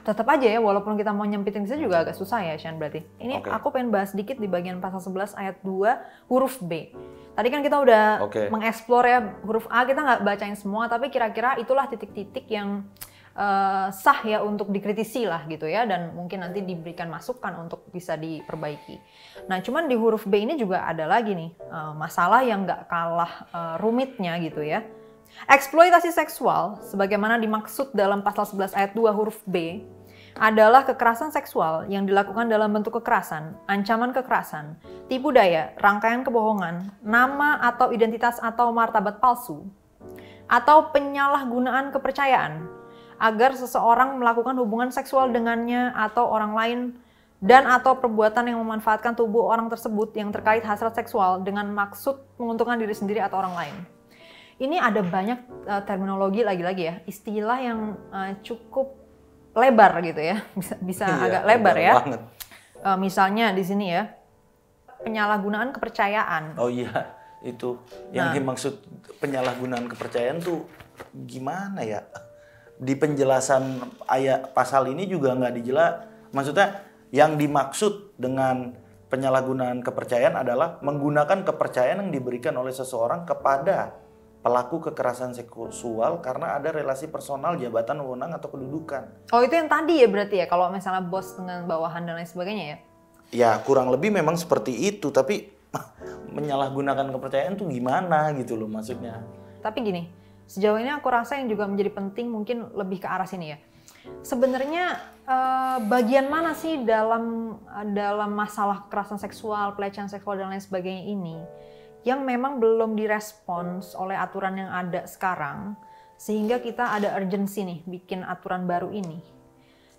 tetap 0.08 0.24
aja 0.32 0.48
ya, 0.48 0.56
walaupun 0.56 0.96
kita 0.96 1.12
mau 1.12 1.28
nyempitin 1.28 1.68
itu 1.68 1.76
juga 1.76 2.00
agak 2.00 2.16
susah 2.16 2.40
ya, 2.40 2.56
Shan 2.56 2.80
berarti. 2.80 3.04
Ini 3.20 3.44
okay. 3.44 3.52
aku 3.52 3.68
pengen 3.68 3.92
bahas 3.92 4.16
sedikit 4.16 4.40
di 4.40 4.48
bagian 4.48 4.80
pasal 4.80 5.04
11 5.04 5.36
ayat 5.36 5.60
2 5.60 6.32
huruf 6.32 6.56
B. 6.64 6.96
Tadi 7.36 7.48
kan 7.52 7.60
kita 7.60 7.76
udah 7.76 8.24
okay. 8.24 8.48
mengeksplor 8.48 9.04
ya 9.04 9.20
huruf 9.44 9.68
A 9.68 9.84
kita 9.84 10.00
nggak 10.00 10.20
bacain 10.24 10.56
semua, 10.56 10.88
tapi 10.88 11.12
kira-kira 11.12 11.60
itulah 11.60 11.84
titik-titik 11.92 12.48
yang 12.48 12.88
uh, 13.36 13.92
sah 13.92 14.24
ya 14.24 14.40
untuk 14.40 14.72
dikritisi 14.72 15.28
lah 15.28 15.44
gitu 15.44 15.68
ya, 15.68 15.84
dan 15.84 16.16
mungkin 16.16 16.40
nanti 16.40 16.64
diberikan 16.64 17.12
masukan 17.12 17.68
untuk 17.68 17.84
bisa 17.92 18.16
diperbaiki. 18.16 18.96
Nah, 19.44 19.60
cuman 19.60 19.92
di 19.92 19.94
huruf 20.00 20.24
B 20.24 20.40
ini 20.40 20.56
juga 20.56 20.88
ada 20.88 21.04
lagi 21.04 21.36
nih 21.36 21.52
uh, 21.68 21.92
masalah 21.92 22.40
yang 22.40 22.64
nggak 22.64 22.88
kalah 22.88 23.44
uh, 23.52 23.74
rumitnya 23.76 24.40
gitu 24.40 24.64
ya. 24.64 24.80
Eksploitasi 25.44 26.16
seksual, 26.16 26.80
sebagaimana 26.88 27.36
dimaksud 27.36 27.92
dalam 27.92 28.24
pasal 28.24 28.48
11 28.48 28.72
ayat 28.72 28.90
2 28.96 29.12
huruf 29.12 29.44
B, 29.44 29.84
adalah 30.38 30.86
kekerasan 30.86 31.34
seksual 31.34 31.90
yang 31.90 32.06
dilakukan 32.06 32.46
dalam 32.46 32.70
bentuk 32.70 33.02
kekerasan, 33.02 33.58
ancaman 33.66 34.14
kekerasan, 34.14 34.78
tipu 35.10 35.34
daya, 35.34 35.74
rangkaian 35.82 36.22
kebohongan, 36.22 36.94
nama 37.02 37.58
atau 37.58 37.90
identitas 37.90 38.38
atau 38.38 38.70
martabat 38.70 39.18
palsu, 39.18 39.66
atau 40.46 40.94
penyalahgunaan 40.94 41.90
kepercayaan 41.90 42.70
agar 43.18 43.58
seseorang 43.58 44.14
melakukan 44.14 44.54
hubungan 44.62 44.94
seksual 44.94 45.34
dengannya 45.34 45.90
atau 45.90 46.30
orang 46.30 46.52
lain 46.54 46.78
dan 47.42 47.66
atau 47.66 47.98
perbuatan 47.98 48.50
yang 48.50 48.58
memanfaatkan 48.62 49.18
tubuh 49.18 49.50
orang 49.50 49.66
tersebut 49.66 50.14
yang 50.14 50.30
terkait 50.30 50.62
hasrat 50.62 50.94
seksual 50.94 51.42
dengan 51.42 51.70
maksud 51.70 52.18
menguntungkan 52.38 52.78
diri 52.78 52.94
sendiri 52.94 53.18
atau 53.22 53.42
orang 53.42 53.54
lain. 53.58 53.76
Ini 54.58 54.82
ada 54.82 55.06
banyak 55.06 55.38
uh, 55.70 55.82
terminologi 55.86 56.42
lagi-lagi 56.42 56.82
ya, 56.82 56.94
istilah 57.06 57.58
yang 57.62 57.94
uh, 58.10 58.34
cukup 58.42 59.07
lebar 59.56 59.92
gitu 60.04 60.20
ya, 60.20 60.44
bisa 60.58 60.74
bisa 60.80 61.04
iya, 61.08 61.24
agak 61.24 61.42
lebar, 61.48 61.76
ya. 61.76 61.92
Uh, 62.84 62.98
misalnya 63.00 63.50
di 63.52 63.64
sini 63.64 63.90
ya, 63.90 64.12
penyalahgunaan 65.02 65.70
kepercayaan. 65.74 66.58
Oh 66.60 66.70
iya, 66.70 67.14
itu 67.42 67.78
yang 68.10 68.30
nah. 68.30 68.34
dimaksud 68.34 68.74
penyalahgunaan 69.18 69.86
kepercayaan 69.90 70.38
tuh 70.42 70.66
gimana 71.26 71.82
ya? 71.82 72.06
Di 72.78 72.94
penjelasan 72.94 73.82
ayat 74.06 74.54
pasal 74.54 74.90
ini 74.90 75.10
juga 75.10 75.34
nggak 75.34 75.54
dijelas. 75.58 75.92
Maksudnya 76.30 76.86
yang 77.10 77.34
dimaksud 77.40 78.14
dengan 78.20 78.76
penyalahgunaan 79.08 79.80
kepercayaan 79.80 80.36
adalah 80.36 80.76
menggunakan 80.84 81.42
kepercayaan 81.42 82.04
yang 82.04 82.12
diberikan 82.12 82.54
oleh 82.60 82.70
seseorang 82.70 83.24
kepada 83.24 83.96
pelaku 84.38 84.90
kekerasan 84.90 85.34
seksual 85.34 86.22
karena 86.22 86.58
ada 86.58 86.70
relasi 86.70 87.10
personal, 87.10 87.58
jabatan, 87.58 87.98
wewenang 88.02 88.30
atau 88.38 88.48
kedudukan. 88.48 89.10
Oh 89.34 89.42
itu 89.42 89.54
yang 89.54 89.66
tadi 89.66 89.98
ya 89.98 90.06
berarti 90.06 90.36
ya 90.38 90.46
kalau 90.46 90.70
misalnya 90.70 91.02
bos 91.02 91.34
dengan 91.34 91.66
bawahan 91.66 92.06
dan 92.06 92.14
lain 92.22 92.28
sebagainya 92.28 92.64
ya? 92.64 92.78
Ya 93.28 93.50
kurang 93.60 93.90
lebih 93.90 94.14
memang 94.14 94.38
seperti 94.38 94.72
itu 94.88 95.10
tapi 95.10 95.50
menyalahgunakan 96.36 97.10
kepercayaan 97.10 97.58
tuh 97.58 97.66
gimana 97.66 98.30
gitu 98.38 98.54
loh 98.54 98.70
maksudnya. 98.70 99.26
Tapi 99.58 99.82
gini, 99.82 100.02
sejauh 100.46 100.78
ini 100.78 100.94
aku 100.94 101.10
rasa 101.10 101.36
yang 101.42 101.50
juga 101.50 101.66
menjadi 101.66 101.90
penting 101.90 102.30
mungkin 102.30 102.70
lebih 102.78 103.02
ke 103.02 103.08
arah 103.10 103.26
sini 103.26 103.52
ya. 103.52 103.58
Sebenarnya 104.22 104.96
eh, 105.26 105.78
bagian 105.82 106.30
mana 106.30 106.54
sih 106.54 106.86
dalam 106.86 107.58
dalam 107.92 108.30
masalah 108.32 108.86
kekerasan 108.86 109.18
seksual, 109.18 109.74
pelecehan 109.74 110.08
seksual 110.08 110.38
dan 110.38 110.48
lain 110.48 110.62
sebagainya 110.62 111.04
ini 111.10 111.36
yang 112.08 112.24
memang 112.24 112.56
belum 112.56 112.96
direspons 112.96 113.92
oleh 113.92 114.16
aturan 114.16 114.56
yang 114.56 114.72
ada 114.72 115.04
sekarang 115.04 115.76
sehingga 116.16 116.58
kita 116.64 116.96
ada 116.96 117.12
urgensi 117.20 117.62
nih 117.62 117.80
bikin 117.84 118.24
aturan 118.24 118.64
baru 118.64 118.88
ini. 118.88 119.20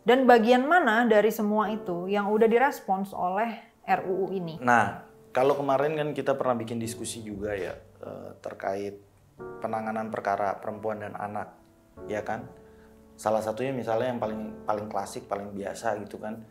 Dan 0.02 0.26
bagian 0.26 0.66
mana 0.66 1.06
dari 1.06 1.30
semua 1.30 1.70
itu 1.70 2.10
yang 2.10 2.34
udah 2.34 2.50
direspons 2.50 3.14
oleh 3.14 3.80
RUU 3.86 4.34
ini? 4.34 4.58
Nah, 4.58 5.06
kalau 5.30 5.54
kemarin 5.54 5.94
kan 5.94 6.10
kita 6.18 6.34
pernah 6.34 6.58
bikin 6.58 6.82
diskusi 6.82 7.22
juga 7.22 7.54
ya 7.54 7.78
eh, 7.78 8.32
terkait 8.42 8.98
penanganan 9.62 10.10
perkara 10.10 10.58
perempuan 10.58 11.06
dan 11.06 11.14
anak, 11.14 11.54
ya 12.10 12.26
kan? 12.26 12.50
Salah 13.16 13.46
satunya 13.46 13.72
misalnya 13.72 14.12
yang 14.12 14.20
paling 14.20 14.66
paling 14.66 14.88
klasik, 14.90 15.30
paling 15.30 15.54
biasa 15.54 15.96
gitu 16.04 16.18
kan, 16.20 16.42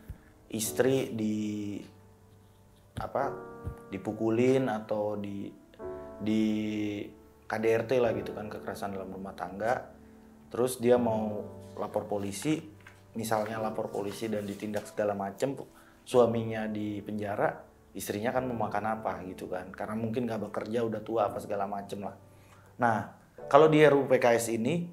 istri 0.49 1.13
di 1.13 1.77
apa 2.99 3.31
dipukulin 3.89 4.67
atau 4.69 5.15
di 5.15 5.49
di 6.19 6.43
KDRT 7.49 7.91
lah 7.97 8.11
gitu 8.13 8.35
kan 8.35 8.51
kekerasan 8.51 8.93
dalam 8.93 9.09
rumah 9.09 9.33
tangga. 9.33 9.89
Terus 10.53 10.77
dia 10.77 10.99
mau 10.99 11.41
lapor 11.79 12.05
polisi 12.05 12.59
misalnya 13.17 13.57
lapor 13.57 13.89
polisi 13.89 14.29
dan 14.29 14.45
ditindak 14.45 14.85
segala 14.85 15.17
macem 15.17 15.57
suaminya 16.05 16.69
di 16.69 17.01
penjara 17.01 17.65
istrinya 17.97 18.29
kan 18.29 18.45
mau 18.45 18.69
makan 18.69 19.01
apa 19.01 19.25
gitu 19.25 19.49
kan. 19.49 19.73
Karena 19.73 19.97
mungkin 19.97 20.29
gak 20.29 20.51
bekerja 20.51 20.85
udah 20.85 21.01
tua 21.01 21.31
apa 21.31 21.41
segala 21.41 21.65
macem 21.65 22.05
lah. 22.05 22.13
Nah 22.77 22.97
kalau 23.49 23.65
di 23.65 23.81
RUU 23.81 24.05
PKS 24.05 24.53
ini 24.53 24.85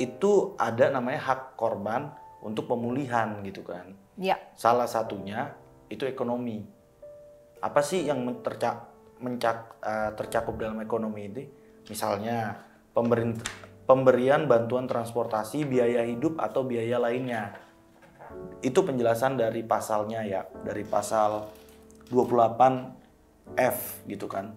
itu 0.00 0.56
ada 0.56 0.88
namanya 0.88 1.34
hak 1.34 1.60
korban 1.60 2.08
untuk 2.40 2.70
pemulihan 2.70 3.42
gitu 3.44 3.60
kan. 3.66 3.92
Ya. 4.16 4.40
Salah 4.56 4.88
satunya 4.88 5.52
itu 5.92 6.08
ekonomi 6.08 6.75
apa 7.60 7.80
sih 7.80 8.04
yang 8.04 8.42
tercak, 8.44 8.88
mencak, 9.20 9.80
uh, 9.80 10.10
tercakup 10.16 10.56
dalam 10.60 10.80
ekonomi 10.82 11.28
ini? 11.28 11.44
Misalnya 11.86 12.66
pemberian 13.86 14.48
bantuan 14.50 14.90
transportasi, 14.90 15.64
biaya 15.64 16.02
hidup 16.02 16.40
atau 16.42 16.66
biaya 16.66 16.98
lainnya. 16.98 17.54
Itu 18.60 18.82
penjelasan 18.82 19.38
dari 19.38 19.62
pasalnya 19.62 20.26
ya, 20.26 20.42
dari 20.66 20.82
pasal 20.82 21.46
28F 22.10 24.06
gitu 24.10 24.26
kan. 24.26 24.52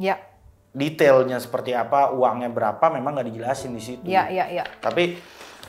Ya. 0.00 0.16
Detailnya 0.70 1.42
seperti 1.42 1.74
apa, 1.74 2.14
uangnya 2.14 2.48
berapa 2.48 2.94
memang 2.94 3.18
nggak 3.18 3.28
dijelasin 3.28 3.74
di 3.74 3.82
situ. 3.82 4.06
Ya, 4.06 4.30
ya, 4.30 4.46
ya. 4.48 4.64
Tapi 4.78 5.18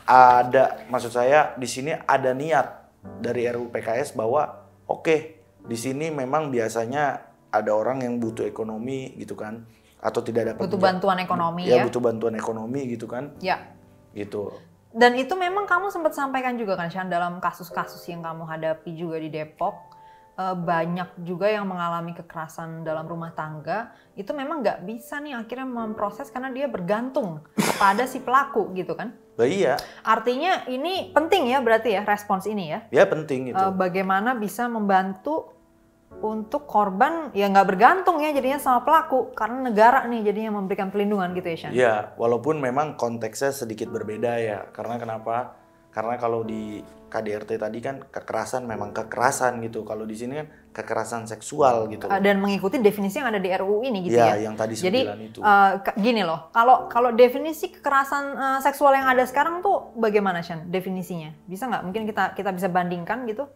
ada 0.06 0.86
maksud 0.90 1.14
saya 1.14 1.58
di 1.58 1.66
sini 1.66 1.94
ada 1.94 2.32
niat 2.38 2.90
dari 3.22 3.50
RUU 3.50 3.74
PKS 3.74 4.14
bahwa 4.14 4.70
oke 4.86 5.02
okay, 5.02 5.20
di 5.66 5.78
sini 5.78 6.10
memang 6.10 6.50
biasanya 6.50 7.32
ada 7.52 7.72
orang 7.76 8.02
yang 8.02 8.18
butuh 8.18 8.48
ekonomi 8.48 9.14
gitu 9.20 9.36
kan 9.36 9.68
atau 10.02 10.22
tidak 10.26 10.56
dapat 10.56 10.62
butuh 10.66 10.82
bantuan 10.82 11.18
ekonomi 11.22 11.70
ya, 11.70 11.82
ya? 11.82 11.84
butuh 11.86 12.02
bantuan 12.02 12.34
ekonomi 12.34 12.82
gitu 12.90 13.06
kan. 13.06 13.38
Ya. 13.38 13.70
Gitu. 14.18 14.50
Dan 14.92 15.16
itu 15.16 15.32
memang 15.38 15.70
kamu 15.70 15.88
sempat 15.94 16.12
sampaikan 16.18 16.60
juga 16.60 16.76
kan 16.76 16.92
Shan 16.92 17.08
dalam 17.08 17.40
kasus-kasus 17.40 18.02
yang 18.12 18.20
kamu 18.20 18.44
hadapi 18.44 18.92
juga 18.92 19.22
di 19.22 19.32
Depok 19.32 19.91
eh, 20.38 20.56
banyak 20.56 21.26
juga 21.26 21.52
yang 21.52 21.68
mengalami 21.68 22.16
kekerasan 22.16 22.84
dalam 22.86 23.08
rumah 23.08 23.34
tangga 23.34 23.92
itu 24.16 24.32
memang 24.32 24.62
nggak 24.62 24.84
bisa 24.86 25.20
nih 25.20 25.36
akhirnya 25.36 25.68
memproses 25.68 26.30
karena 26.30 26.52
dia 26.54 26.68
bergantung 26.68 27.44
pada 27.80 28.06
si 28.06 28.22
pelaku 28.22 28.72
gitu 28.76 28.94
kan 28.96 29.16
Bah, 29.32 29.50
iya. 29.50 29.80
Artinya 30.06 30.70
ini 30.70 31.10
penting 31.16 31.50
ya 31.50 31.64
berarti 31.64 31.98
ya 31.98 32.06
respons 32.06 32.46
ini 32.46 32.78
ya? 32.78 32.80
Ya 32.94 33.10
penting 33.10 33.50
itu. 33.50 33.58
Uh, 33.58 33.74
bagaimana 33.74 34.38
bisa 34.38 34.70
membantu 34.70 35.50
untuk 36.22 36.70
korban 36.70 37.34
ya 37.34 37.50
nggak 37.50 37.68
bergantung 37.74 38.22
ya 38.22 38.30
jadinya 38.30 38.62
sama 38.62 38.86
pelaku 38.86 39.34
karena 39.34 39.72
negara 39.72 40.06
nih 40.06 40.22
jadinya 40.30 40.62
memberikan 40.62 40.94
pelindungan 40.94 41.34
gitu 41.34 41.48
ya 41.50 41.58
Shan? 41.58 41.72
Ya 41.74 41.94
walaupun 42.22 42.62
memang 42.62 42.94
konteksnya 42.94 43.50
sedikit 43.50 43.90
berbeda 43.90 44.38
ya 44.38 44.70
karena 44.70 45.02
kenapa? 45.02 45.58
Karena 45.90 46.22
kalau 46.22 46.46
di 46.46 46.86
KDRT 47.12 47.60
tadi 47.60 47.84
kan 47.84 48.00
kekerasan 48.00 48.64
memang 48.64 48.96
kekerasan 48.96 49.60
gitu. 49.60 49.84
Kalau 49.84 50.08
di 50.08 50.16
sini 50.16 50.40
kan 50.40 50.48
kekerasan 50.72 51.28
seksual 51.28 51.92
gitu. 51.92 52.08
Dan 52.08 52.40
mengikuti 52.40 52.80
definisi 52.80 53.20
yang 53.20 53.36
ada 53.36 53.44
di 53.44 53.52
RUU 53.52 53.84
ini 53.84 54.08
gitu 54.08 54.16
ya. 54.16 54.40
ya. 54.40 54.48
yang 54.48 54.56
tadi 54.56 54.80
Jadi 54.80 55.02
itu. 55.28 55.44
Uh, 55.44 55.84
gini 56.00 56.24
loh, 56.24 56.48
kalau 56.56 56.88
kalau 56.88 57.12
definisi 57.12 57.68
kekerasan 57.68 58.24
uh, 58.40 58.60
seksual 58.64 58.96
yang 58.96 59.12
ada 59.12 59.28
sekarang 59.28 59.60
tuh 59.60 59.92
bagaimana 60.00 60.40
Shan 60.40 60.72
definisinya? 60.72 61.36
Bisa 61.44 61.68
nggak? 61.68 61.84
Mungkin 61.84 62.04
kita 62.08 62.24
kita 62.40 62.56
bisa 62.56 62.72
bandingkan 62.72 63.28
gitu? 63.28 63.52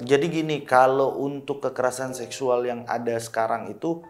Jadi 0.00 0.26
gini, 0.32 0.64
kalau 0.64 1.20
untuk 1.20 1.60
kekerasan 1.60 2.16
seksual 2.16 2.64
yang 2.64 2.88
ada 2.88 3.16
sekarang 3.20 3.68
itu 3.68 4.00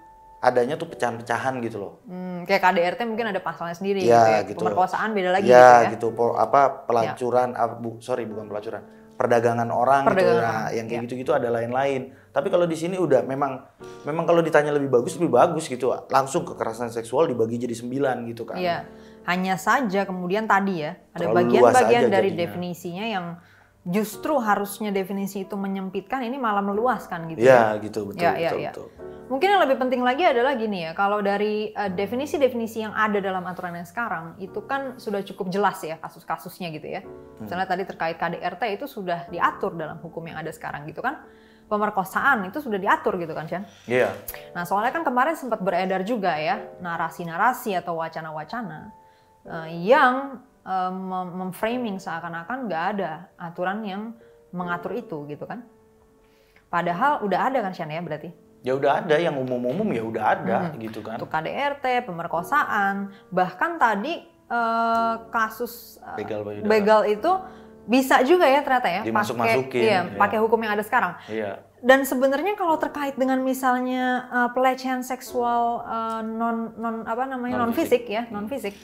adanya 0.43 0.75
tuh 0.75 0.91
pecahan-pecahan 0.91 1.63
gitu 1.63 1.79
loh. 1.79 1.93
Hmm, 2.11 2.43
kayak 2.43 2.67
KDRT 2.67 3.01
mungkin 3.07 3.31
ada 3.31 3.39
pasalnya 3.39 3.79
sendiri 3.79 4.03
ya, 4.03 4.11
gitu 4.11 4.31
ya. 4.35 4.41
Gitu. 4.51 4.59
Pemerkosaan 4.59 5.15
beda 5.15 5.31
lagi 5.31 5.47
ya, 5.47 5.55
gitu 5.55 5.71
ya. 5.71 5.91
gitu. 5.95 6.07
Apa 6.35 6.61
pelacuran 6.83 7.55
ya. 7.55 7.79
bu, 7.79 8.03
sorry 8.03 8.27
bukan 8.27 8.51
pelacuran. 8.51 8.83
Perdagangan 9.15 9.71
orang 9.71 10.03
gitu. 10.11 10.19
Perdagangan 10.19 10.35
gitu. 10.35 10.59
Nah, 10.59 10.69
yang 10.75 10.87
kayak 10.91 10.99
ya. 10.99 11.05
gitu-gitu 11.07 11.31
ada 11.31 11.49
lain-lain. 11.55 12.11
Tapi 12.35 12.49
kalau 12.51 12.67
di 12.67 12.75
sini 12.75 12.99
udah 12.99 13.23
memang 13.23 13.63
memang 14.03 14.27
kalau 14.27 14.43
ditanya 14.43 14.75
lebih 14.75 14.91
bagus 14.91 15.15
lebih 15.15 15.31
bagus 15.31 15.71
gitu. 15.71 15.95
Langsung 16.11 16.43
kekerasan 16.43 16.91
seksual 16.91 17.31
dibagi 17.31 17.63
jadi 17.63 17.79
sembilan 17.79 18.27
gitu 18.27 18.43
kan. 18.43 18.59
Iya. 18.59 18.83
Hanya 19.23 19.55
saja 19.55 20.03
kemudian 20.03 20.51
tadi 20.51 20.83
ya 20.83 20.99
ada 21.15 21.31
bagian-bagian 21.31 22.11
dari 22.11 22.35
jadinya. 22.35 22.41
definisinya 22.43 23.05
yang 23.07 23.27
justru 23.83 24.39
harusnya 24.39 24.95
definisi 24.95 25.43
itu 25.43 25.59
menyempitkan 25.59 26.23
ini 26.23 26.39
malah 26.39 26.63
meluaskan 26.63 27.35
gitu 27.35 27.43
ya. 27.43 27.75
Ya 27.75 27.83
gitu 27.83 28.07
betul 28.07 28.23
ya, 28.23 28.33
ya, 28.39 28.51
betul, 28.55 28.61
ya. 28.63 28.71
betul. 28.71 28.89
Mungkin 29.33 29.49
yang 29.49 29.63
lebih 29.65 29.81
penting 29.81 30.03
lagi 30.05 30.29
adalah 30.29 30.53
gini 30.61 30.85
ya, 30.85 30.93
kalau 30.93 31.25
dari 31.25 31.73
definisi 31.73 31.89
eh, 31.89 31.91
definisi-definisi 31.97 32.79
yang 32.85 32.93
ada 32.93 33.17
dalam 33.17 33.41
aturan 33.49 33.81
yang 33.81 33.89
sekarang 33.89 34.37
itu 34.37 34.61
kan 34.69 35.01
sudah 35.01 35.25
cukup 35.25 35.49
jelas 35.49 35.81
ya 35.81 35.97
kasus-kasusnya 35.99 36.69
gitu 36.69 36.87
ya. 36.87 37.01
Hmm. 37.03 37.49
Misalnya 37.49 37.67
tadi 37.67 37.83
terkait 37.89 38.21
KDRT 38.21 38.63
itu 38.77 38.87
sudah 38.87 39.27
diatur 39.33 39.73
dalam 39.75 39.99
hukum 40.05 40.21
yang 40.29 40.37
ada 40.37 40.53
sekarang 40.53 40.85
gitu 40.87 41.01
kan. 41.01 41.25
Pemerkosaan 41.65 42.45
itu 42.45 42.61
sudah 42.61 42.77
diatur 42.77 43.17
gitu 43.17 43.33
kan, 43.33 43.49
Chan? 43.49 43.65
Iya. 43.89 44.13
Yeah. 44.13 44.53
Nah, 44.53 44.69
soalnya 44.69 44.93
kan 44.93 45.09
kemarin 45.09 45.33
sempat 45.33 45.65
beredar 45.65 46.05
juga 46.05 46.37
ya 46.37 46.61
narasi-narasi 46.85 47.73
atau 47.73 47.97
wacana-wacana 47.97 48.93
uh, 49.49 49.69
yang 49.73 50.45
uh, 50.45 50.52
memframing 51.39 51.99
seakan-akan 51.99 52.71
nggak 52.71 52.85
ada 52.97 53.13
aturan 53.35 53.83
yang 53.83 54.03
mengatur 54.55 54.95
itu 54.95 55.27
gitu 55.27 55.43
kan. 55.45 55.67
Padahal 56.71 57.21
udah 57.27 57.51
ada 57.53 57.59
kan 57.67 57.75
Shan 57.75 57.91
ya 57.91 58.01
berarti? 58.01 58.31
ya 58.63 58.73
udah 58.79 59.03
ada 59.03 59.17
yang 59.19 59.35
umum-umum 59.35 59.91
ya 59.91 60.03
udah 60.07 60.25
ada 60.39 60.59
hmm. 60.71 60.79
gitu 60.87 61.03
kan. 61.03 61.19
Untuk 61.19 61.31
KDRT, 61.31 62.07
pemerkosaan, 62.07 63.11
bahkan 63.35 63.77
tadi 63.77 64.23
uh, 64.47 65.27
kasus 65.35 65.99
uh, 65.99 66.15
begal, 66.15 66.47
begal 66.47 67.03
itu 67.11 67.33
bisa 67.83 68.23
juga 68.23 68.47
ya 68.47 68.63
ternyata 68.63 68.87
ya 68.87 69.03
dimasuk 69.03 69.35
masukin 69.35 69.83
iya, 69.83 70.01
ya. 70.07 70.15
pakai 70.15 70.39
hukum 70.39 70.59
yang 70.63 70.79
ada 70.79 70.87
sekarang. 70.87 71.19
Iya. 71.27 71.67
Dan 71.83 72.07
sebenarnya 72.07 72.55
kalau 72.55 72.79
terkait 72.79 73.19
dengan 73.19 73.43
misalnya 73.43 74.31
uh, 74.31 74.49
pelecehan 74.55 75.03
seksual 75.03 75.83
uh, 75.83 76.23
non 76.23 76.79
non 76.79 77.03
apa 77.03 77.27
namanya 77.27 77.59
non 77.59 77.75
fisik 77.75 78.07
ya, 78.07 78.31
non 78.31 78.47
fisik 78.47 78.79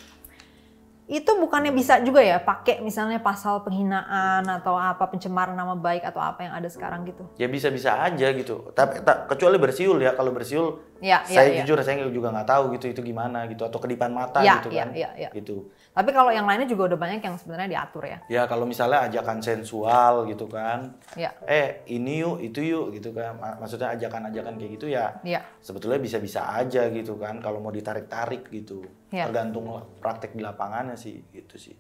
itu 1.09 1.41
bukannya 1.41 1.73
bisa 1.73 2.05
juga 2.05 2.21
ya 2.21 2.37
pakai 2.37 2.85
misalnya 2.85 3.17
pasal 3.25 3.65
penghinaan 3.65 4.45
atau 4.45 4.77
apa 4.77 5.09
pencemaran 5.09 5.57
nama 5.57 5.73
baik 5.73 6.05
atau 6.05 6.21
apa 6.21 6.45
yang 6.45 6.53
ada 6.53 6.69
sekarang 6.69 7.09
gitu? 7.09 7.25
Ya 7.41 7.49
bisa-bisa 7.49 7.97
aja 7.97 8.29
gitu. 8.37 8.69
Tapi 8.77 9.01
tak, 9.01 9.25
kecuali 9.25 9.57
bersiul 9.57 10.05
ya. 10.05 10.13
Kalau 10.13 10.37
bersiul, 10.37 11.01
ya, 11.01 11.25
saya 11.25 11.49
ya, 11.49 11.65
jujur 11.65 11.81
ya. 11.81 11.85
saya 11.89 12.05
juga 12.13 12.29
nggak 12.29 12.49
tahu 12.53 12.77
gitu 12.77 12.93
itu 12.93 13.01
gimana 13.01 13.49
gitu 13.49 13.65
atau 13.65 13.81
kedipan 13.81 14.13
mata 14.13 14.45
ya, 14.45 14.61
gitu 14.61 14.69
ya, 14.69 14.85
kan. 14.85 14.89
Ya, 14.93 15.11
ya. 15.17 15.31
Gitu. 15.33 15.73
Tapi 15.99 16.15
kalau 16.15 16.31
yang 16.31 16.47
lainnya 16.47 16.71
juga 16.71 16.95
udah 16.95 16.99
banyak 17.03 17.19
yang 17.27 17.35
sebenarnya 17.35 17.69
diatur 17.75 18.07
ya. 18.07 18.19
Ya 18.31 18.43
kalau 18.47 18.63
misalnya 18.71 19.11
ajakan 19.11 19.43
sensual 19.43 20.31
gitu 20.31 20.47
kan. 20.47 20.95
Ya. 21.19 21.35
Eh 21.43 21.83
ini 21.91 22.23
yuk, 22.23 22.39
itu 22.39 22.63
yuk 22.63 22.95
gitu 22.95 23.11
kan. 23.11 23.35
Maksudnya 23.59 23.99
ajakan-ajakan 23.99 24.55
kayak 24.63 24.73
gitu 24.79 24.87
ya. 24.87 25.19
Ya. 25.27 25.43
Sebetulnya 25.59 25.99
bisa-bisa 25.99 26.55
aja 26.55 26.87
gitu 26.95 27.19
kan 27.19 27.43
kalau 27.43 27.59
mau 27.59 27.75
ditarik-tarik 27.75 28.47
gitu. 28.55 28.87
Ya. 29.11 29.27
Tergantung 29.27 29.67
praktek 29.99 30.39
di 30.39 30.47
lapangannya 30.47 30.95
sih 30.95 31.19
gitu 31.35 31.59
sih. 31.59 31.75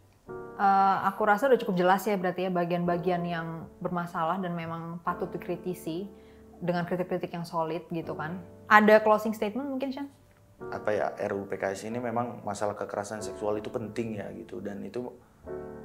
Uh, 0.58 1.06
aku 1.06 1.22
rasa 1.22 1.46
udah 1.46 1.60
cukup 1.62 1.78
jelas 1.78 2.02
ya 2.02 2.18
berarti 2.18 2.44
ya 2.44 2.50
bagian-bagian 2.50 3.22
yang 3.22 3.70
bermasalah 3.78 4.42
dan 4.42 4.58
memang 4.58 4.98
patut 5.06 5.30
dikritisi. 5.30 6.26
dengan 6.58 6.82
kritik-kritik 6.82 7.30
yang 7.30 7.46
solid 7.46 7.86
gitu 7.86 8.18
kan. 8.18 8.42
Ada 8.66 8.98
closing 9.06 9.30
statement 9.30 9.70
mungkin 9.70 9.94
Shan? 9.94 10.10
Apa 10.58 10.90
ya 10.90 11.06
RUU 11.30 11.46
PKS 11.46 11.86
ini 11.86 12.02
memang 12.02 12.42
masalah 12.42 12.74
kekerasan 12.74 13.22
seksual 13.22 13.62
itu 13.62 13.70
penting 13.70 14.18
ya 14.18 14.26
gitu 14.34 14.58
dan 14.58 14.82
itu 14.82 15.06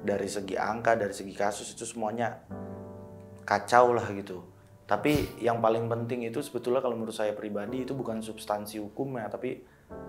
dari 0.01 0.25
segi 0.25 0.57
angka 0.57 0.97
dari 0.97 1.13
segi 1.13 1.31
kasus 1.31 1.77
itu 1.77 1.85
semuanya 1.85 2.41
kacau 3.45 3.93
lah 3.93 4.09
gitu. 4.11 4.43
Tapi 4.83 5.39
yang 5.39 5.63
paling 5.63 5.87
penting 5.87 6.27
itu 6.27 6.43
sebetulnya 6.43 6.83
kalau 6.83 6.99
menurut 6.99 7.15
saya 7.15 7.31
pribadi 7.31 7.87
itu 7.87 7.95
bukan 7.95 8.19
substansi 8.19 8.81
hukumnya 8.83 9.29
tapi 9.31 9.63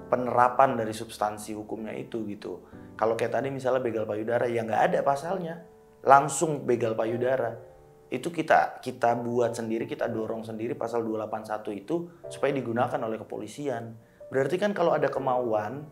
penerapan 0.09 0.81
dari 0.81 0.91
substansi 0.97 1.55
hukumnya 1.55 1.95
itu 1.95 2.25
gitu. 2.27 2.65
Kalau 2.97 3.15
kayak 3.15 3.39
tadi 3.39 3.53
misalnya 3.53 3.85
begal 3.85 4.09
payudara 4.09 4.49
ya 4.51 4.65
nggak 4.65 4.83
ada 4.91 4.99
pasalnya 5.07 5.63
langsung 6.05 6.69
begal 6.69 6.93
payudara 6.97 7.75
itu 8.13 8.31
kita 8.31 8.79
kita 8.79 9.19
buat 9.19 9.57
sendiri, 9.57 9.91
kita 9.91 10.07
dorong 10.07 10.47
sendiri 10.47 10.79
pasal 10.79 11.03
281 11.03 11.83
itu 11.83 12.07
supaya 12.31 12.55
digunakan 12.55 13.01
oleh 13.01 13.19
kepolisian. 13.19 13.97
Berarti 14.35 14.59
kan 14.59 14.75
kalau 14.75 14.91
ada 14.91 15.07
kemauan 15.07 15.87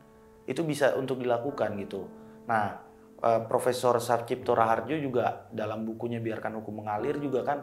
itu 0.51 0.67
bisa 0.67 0.99
untuk 0.99 1.23
dilakukan 1.23 1.79
gitu. 1.79 2.11
Nah, 2.51 2.83
eh, 3.23 3.41
Profesor 3.47 4.03
Sarcipto 4.03 4.59
Raharjo 4.59 4.99
juga 4.99 5.47
dalam 5.55 5.87
bukunya 5.87 6.19
Biarkan 6.19 6.59
Hukum 6.59 6.83
Mengalir 6.83 7.23
juga 7.23 7.47
kan 7.47 7.63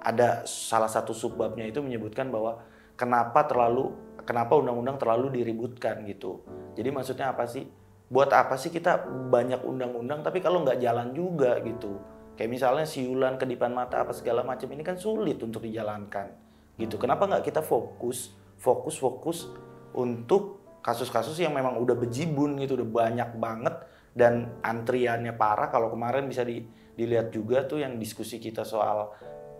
ada 0.00 0.48
salah 0.48 0.88
satu 0.88 1.12
subbabnya 1.12 1.68
itu 1.68 1.84
menyebutkan 1.84 2.32
bahwa 2.32 2.64
kenapa 2.96 3.44
terlalu 3.44 3.92
kenapa 4.24 4.56
undang-undang 4.56 4.96
terlalu 4.96 5.36
diributkan 5.36 6.00
gitu. 6.08 6.40
Jadi 6.72 6.88
maksudnya 6.88 7.36
apa 7.36 7.44
sih? 7.44 7.68
Buat 8.08 8.32
apa 8.32 8.56
sih 8.56 8.72
kita 8.72 9.04
banyak 9.28 9.60
undang-undang 9.68 10.24
tapi 10.24 10.40
kalau 10.40 10.64
nggak 10.64 10.80
jalan 10.80 11.12
juga 11.12 11.60
gitu 11.60 12.00
Kayak 12.36 12.52
misalnya 12.52 12.84
siulan, 12.84 13.40
kedipan 13.40 13.72
mata, 13.72 14.04
apa 14.04 14.12
segala 14.12 14.44
macam 14.44 14.68
ini 14.68 14.84
kan 14.84 15.00
sulit 15.00 15.40
untuk 15.40 15.64
dijalankan. 15.64 16.36
Gitu. 16.76 17.00
Kenapa 17.00 17.24
nggak 17.24 17.48
kita 17.48 17.64
fokus, 17.64 18.36
fokus, 18.60 19.00
fokus 19.00 19.48
untuk 19.94 20.64
kasus-kasus 20.82 21.38
yang 21.42 21.54
memang 21.54 21.78
udah 21.78 21.98
bejibun 21.98 22.58
gitu, 22.62 22.78
udah 22.78 22.88
banyak 22.88 23.30
banget 23.38 23.74
dan 24.16 24.54
antriannya 24.62 25.34
parah. 25.34 25.68
Kalau 25.68 25.90
kemarin 25.90 26.30
bisa 26.30 26.46
di, 26.46 26.62
dilihat 26.94 27.34
juga 27.34 27.66
tuh 27.66 27.82
yang 27.82 27.98
diskusi 27.98 28.38
kita 28.38 28.62
soal 28.64 29.12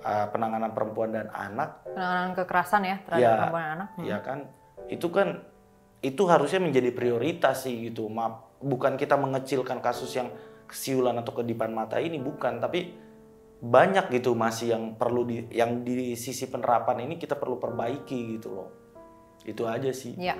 uh, 0.03 0.27
penanganan 0.31 0.73
perempuan 0.73 1.13
dan 1.13 1.29
anak. 1.35 1.83
Penanganan 1.87 2.31
kekerasan 2.39 2.83
ya 2.87 2.97
terhadap 3.05 3.23
ya, 3.23 3.33
perempuan 3.37 3.63
dan 3.63 3.73
anak. 3.75 3.89
Hmm. 3.95 4.05
Iya 4.07 4.19
kan, 4.23 4.39
itu 4.87 5.09
kan 5.11 5.29
itu 6.01 6.23
harusnya 6.31 6.61
menjadi 6.63 6.91
prioritas 6.95 7.67
sih 7.67 7.91
gitu. 7.91 8.07
Maaf, 8.07 8.63
bukan 8.63 8.95
kita 8.95 9.19
mengecilkan 9.19 9.83
kasus 9.83 10.15
yang 10.17 10.31
kesiulan 10.67 11.15
atau 11.23 11.33
kedipan 11.43 11.71
mata 11.71 12.03
ini 12.03 12.19
bukan 12.19 12.59
tapi 12.59 12.91
banyak 13.57 14.13
gitu 14.13 14.37
masih 14.37 14.77
yang 14.77 14.85
perlu 15.01 15.25
di 15.25 15.49
yang 15.55 15.81
di 15.81 16.13
sisi 16.19 16.51
penerapan 16.51 17.09
ini 17.09 17.17
kita 17.17 17.39
perlu 17.39 17.57
perbaiki 17.57 18.37
gitu 18.37 18.49
loh 18.53 18.69
itu 19.47 19.63
aja 19.65 19.91
sih. 19.95 20.13
Ya. 20.19 20.35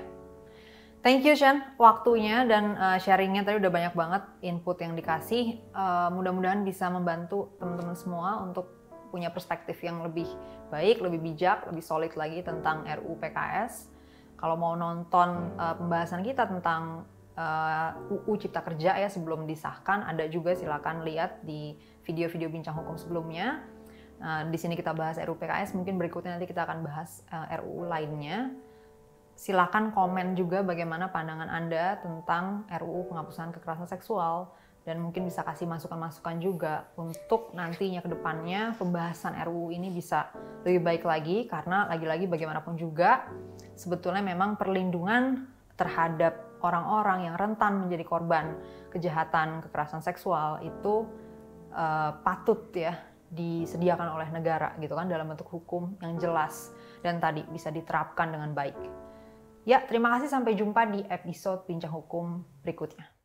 Thank 1.07 1.23
you 1.23 1.39
Shan 1.39 1.63
waktunya 1.79 2.43
dan 2.51 2.75
uh, 2.75 2.99
sharingnya. 2.99 3.47
Tadi 3.47 3.63
udah 3.63 3.71
banyak 3.71 3.95
banget 3.95 4.23
input 4.43 4.83
yang 4.83 4.99
dikasih. 4.99 5.63
Uh, 5.71 6.11
mudah-mudahan 6.11 6.67
bisa 6.67 6.91
membantu 6.91 7.55
teman-teman 7.63 7.95
semua 7.95 8.43
untuk 8.43 8.75
punya 9.15 9.31
perspektif 9.31 9.79
yang 9.87 10.03
lebih 10.03 10.27
baik 10.69 10.99
lebih 10.99 11.23
bijak 11.23 11.63
lebih 11.71 11.81
solid 11.81 12.11
lagi 12.19 12.43
tentang 12.43 12.83
RUU 12.85 13.17
PKS 13.23 13.87
kalau 14.37 14.59
mau 14.59 14.75
nonton 14.77 15.57
uh, 15.57 15.79
pembahasan 15.79 16.21
kita 16.21 16.45
tentang 16.45 17.07
uh, 17.39 18.13
UU 18.13 18.37
Cipta 18.37 18.61
Kerja 18.61 18.99
ya 19.01 19.09
sebelum 19.09 19.49
disahkan 19.49 20.05
ada 20.05 20.29
juga 20.29 20.53
silakan 20.53 21.05
lihat 21.05 21.41
di 21.45 21.77
video-video 22.05 22.53
bincang 22.53 22.77
hukum 22.77 23.01
sebelumnya. 23.01 23.65
Nah, 24.17 24.49
di 24.49 24.57
sini 24.57 24.77
kita 24.77 24.97
bahas 24.97 25.21
RUU 25.21 25.37
PKS, 25.37 25.77
mungkin 25.77 26.01
berikutnya 26.01 26.37
nanti 26.37 26.49
kita 26.49 26.65
akan 26.65 26.85
bahas 26.85 27.21
uh, 27.33 27.49
RUU 27.61 27.89
lainnya. 27.89 28.53
Silakan 29.37 29.93
komen 29.93 30.33
juga 30.33 30.65
bagaimana 30.65 31.13
pandangan 31.13 31.53
Anda 31.53 32.01
tentang 32.01 32.65
RUU 32.73 33.13
penghapusan 33.13 33.53
kekerasan 33.53 33.85
seksual 33.85 34.49
dan 34.89 34.97
mungkin 34.97 35.29
bisa 35.29 35.45
kasih 35.45 35.69
masukan-masukan 35.69 36.41
juga 36.41 36.89
untuk 36.97 37.53
nantinya 37.53 38.01
ke 38.01 38.09
depannya 38.09 38.73
pembahasan 38.81 39.37
RUU 39.45 39.77
ini 39.77 39.93
bisa 39.93 40.33
lebih 40.65 40.81
baik 40.81 41.05
lagi 41.05 41.45
karena 41.53 41.85
lagi-lagi 41.85 42.25
bagaimanapun 42.25 42.81
juga 42.81 43.29
sebetulnya 43.77 44.25
memang 44.25 44.57
perlindungan 44.57 45.45
terhadap 45.77 46.57
orang-orang 46.65 47.29
yang 47.29 47.37
rentan 47.37 47.85
menjadi 47.85 48.09
korban 48.09 48.57
kejahatan 48.89 49.61
kekerasan 49.69 50.01
seksual 50.01 50.65
itu 50.65 51.05
uh, 51.77 52.17
patut 52.25 52.73
ya 52.73 52.97
disediakan 53.29 54.17
oleh 54.17 54.33
negara 54.33 54.73
gitu 54.81 54.97
kan 54.97 55.11
dalam 55.11 55.29
bentuk 55.29 55.51
hukum 55.51 55.93
yang 56.01 56.17
jelas 56.17 56.73
dan 57.05 57.21
tadi 57.21 57.45
bisa 57.53 57.69
diterapkan 57.69 58.33
dengan 58.33 58.57
baik. 58.57 59.06
Ya, 59.67 59.83
terima 59.83 60.15
kasih 60.15 60.31
sampai 60.31 60.55
jumpa 60.55 60.87
di 60.87 61.03
episode 61.11 61.67
Bincang 61.67 61.91
Hukum 61.91 62.47
berikutnya. 62.63 63.16